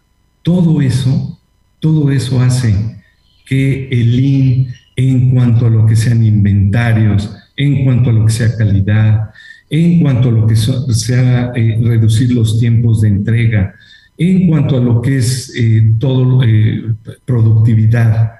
todo 0.44 0.80
eso, 0.80 1.40
todo 1.80 2.12
eso 2.12 2.40
hace 2.40 3.02
que 3.46 3.88
el 3.90 4.20
IN, 4.20 4.68
en 4.94 5.30
cuanto 5.30 5.66
a 5.66 5.70
lo 5.70 5.86
que 5.86 5.96
sean 5.96 6.22
inventarios, 6.22 7.34
en 7.56 7.82
cuanto 7.84 8.10
a 8.10 8.12
lo 8.12 8.26
que 8.26 8.32
sea 8.32 8.56
calidad, 8.56 9.30
en 9.70 10.00
cuanto 10.00 10.28
a 10.28 10.32
lo 10.32 10.46
que 10.46 10.54
sea 10.54 11.50
eh, 11.56 11.80
reducir 11.82 12.32
los 12.32 12.60
tiempos 12.60 13.00
de 13.00 13.08
entrega, 13.08 13.74
en 14.16 14.46
cuanto 14.46 14.76
a 14.76 14.80
lo 14.80 15.00
que 15.00 15.16
es 15.16 15.52
eh, 15.56 15.94
todo 15.98 16.42
eh, 16.44 16.94
productividad, 17.24 18.32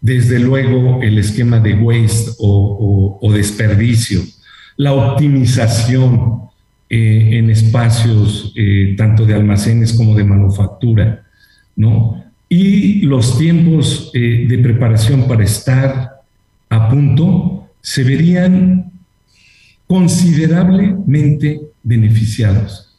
desde 0.00 0.38
luego 0.38 1.02
el 1.02 1.18
esquema 1.18 1.60
de 1.60 1.74
waste 1.74 2.32
o, 2.38 3.30
desperdicio, 3.34 4.22
la 4.78 4.94
optimización 4.94 6.40
en 6.88 7.50
espacios 7.50 8.52
tanto 8.96 9.26
de 9.26 9.34
almacenes 9.34 9.92
como 9.92 10.16
de 10.16 10.24
manufactura, 10.24 11.22
¿no? 11.80 12.22
Y 12.46 13.00
los 13.02 13.38
tiempos 13.38 14.10
eh, 14.12 14.44
de 14.46 14.58
preparación 14.58 15.26
para 15.26 15.44
estar 15.44 16.10
a 16.68 16.88
punto 16.90 17.68
se 17.80 18.04
verían 18.04 18.92
considerablemente 19.86 21.60
beneficiados. 21.82 22.94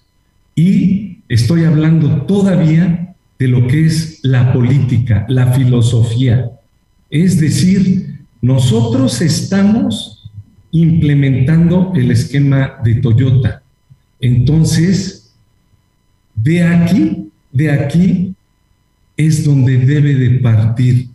Y 0.56 1.20
estoy 1.30 1.66
hablando 1.66 2.24
todavía 2.24 3.14
de 3.38 3.48
lo 3.48 3.68
que 3.68 3.86
es 3.86 4.20
la 4.24 4.52
política, 4.52 5.26
la 5.30 5.54
filosofía. 5.54 6.50
Es 7.12 7.40
decir, 7.40 8.20
nosotros 8.42 9.22
estamos 9.22 10.28
implementando 10.72 11.94
el 11.96 12.10
esquema 12.10 12.80
de 12.84 12.96
Toyota. 12.96 13.62
Entonces, 14.20 15.34
de 16.36 16.64
aquí, 16.64 17.30
de 17.52 17.72
aquí 17.72 18.34
es 19.28 19.44
donde 19.44 19.78
debe 19.78 20.16
de 20.16 20.40
partir 20.40 21.10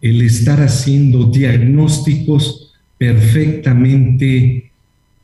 el 0.00 0.22
estar 0.22 0.60
haciendo 0.60 1.26
diagnósticos 1.26 2.72
perfectamente 2.96 4.70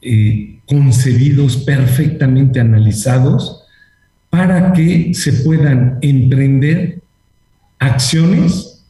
eh, 0.02 0.58
concebidos, 0.66 1.58
perfectamente 1.58 2.60
analizados, 2.60 3.62
para 4.30 4.72
que 4.72 5.14
se 5.14 5.32
puedan 5.44 5.98
emprender 6.02 7.00
acciones 7.78 8.84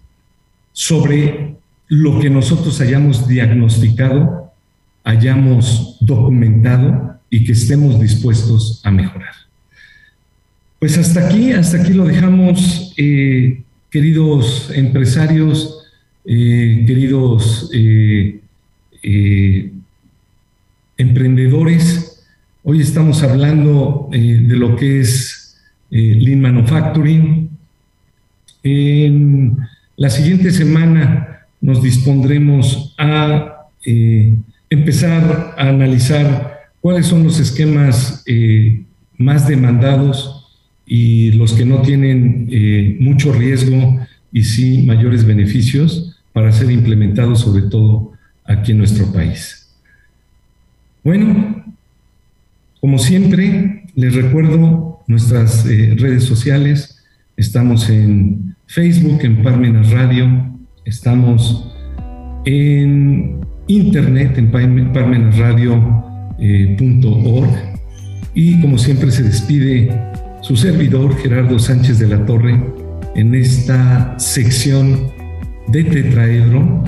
sobre 0.73 1.57
lo 1.89 2.19
que 2.19 2.31
nosotros 2.31 2.81
hayamos 2.81 3.29
diagnosticado, 3.29 4.53
hayamos 5.05 5.99
documentado 6.01 7.21
y 7.31 7.45
que 7.45 7.53
estemos 7.53 8.01
dispuestos 8.01 8.81
a 8.85 8.91
mejorar. 8.91 9.46
Pues 10.87 10.99
hasta 10.99 11.27
aquí, 11.27 11.51
hasta 11.51 11.79
aquí 11.79 11.95
lo 11.95 12.05
dejamos, 12.05 12.95
eh, 12.97 13.61
queridos 13.91 14.71
empresarios, 14.73 15.83
eh, 16.25 16.85
queridos 16.87 17.69
eh, 17.75 18.41
emprendedores. 20.97 22.25
Hoy 22.63 22.83
estamos 22.83 23.21
hablando 23.25 24.09
de 24.13 24.57
lo 24.57 24.77
que 24.77 25.01
es 25.01 25.61
Lean 25.91 26.41
Manufacturing. 26.41 27.51
En 28.63 29.57
la 29.97 30.09
siguiente 30.09 30.53
semana 30.53 31.49
nos 31.61 31.83
dispondremos 31.83 32.95
a 32.97 33.71
empezar 34.71 35.57
a 35.59 35.69
analizar 35.69 36.61
cuáles 36.81 37.07
son 37.07 37.25
los 37.25 37.41
esquemas 37.41 38.25
más 39.19 39.49
demandados 39.49 40.36
y 40.87 41.33
los 41.33 41.53
que 41.53 41.65
no 41.65 41.83
tienen 41.83 42.49
eh, 42.51 42.97
mucho 43.01 43.33
riesgo 43.33 43.99
y 44.33 44.45
sí 44.45 44.85
mayores 44.87 45.25
beneficios 45.25 46.17
para 46.33 46.53
ser 46.53 46.71
implementados 46.71 47.41
sobre 47.41 47.63
todo 47.63 48.13
aquí 48.45 48.73
en 48.73 48.79
nuestro 48.79 49.13
país. 49.13 49.69
Bueno, 51.03 51.65
como 52.81 52.99
siempre, 52.99 53.85
les 53.95 54.15
recuerdo 54.15 55.01
nuestras 55.07 55.67
eh, 55.67 55.95
redes 55.99 56.25
sociales. 56.25 57.03
Estamos 57.37 57.91
en 57.91 58.55
Facebook, 58.67 59.21
en 59.23 59.43
Parmenas 59.43 59.91
Radio, 59.91 60.57
estamos 60.85 61.73
en 62.45 63.41
internet, 63.67 64.39
en 64.39 64.53
parmenasradio.org. 64.93 65.97
Eh, 66.39 66.77
y 68.35 68.61
como 68.61 68.77
siempre 68.77 69.11
se 69.11 69.23
despide 69.23 69.89
su 70.47 70.55
servidor 70.55 71.17
Gerardo 71.17 71.59
Sánchez 71.59 71.99
de 71.99 72.07
la 72.07 72.25
Torre 72.25 72.63
en 73.17 73.35
esta 73.35 74.17
sección 74.17 75.11
de 75.67 75.83
Tetraedro. 75.83 76.85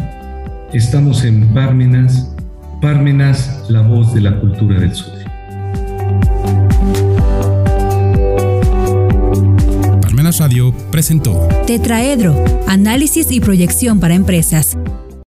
Estamos 0.73 1.25
en 1.25 1.53
Pármenas, 1.53 2.37
Pármenas, 2.81 3.64
la 3.68 3.83
voz 3.83 4.14
de 4.14 4.21
la 4.21 4.38
cultura 4.38 4.79
del 4.79 4.94
sur. 4.94 5.12
Parmenas 10.03 10.38
Radio 10.38 10.73
presentó 10.92 11.49
Tetraedro, 11.66 12.37
análisis 12.68 13.33
y 13.33 13.40
proyección 13.40 13.99
para 13.99 14.14
empresas 14.14 14.79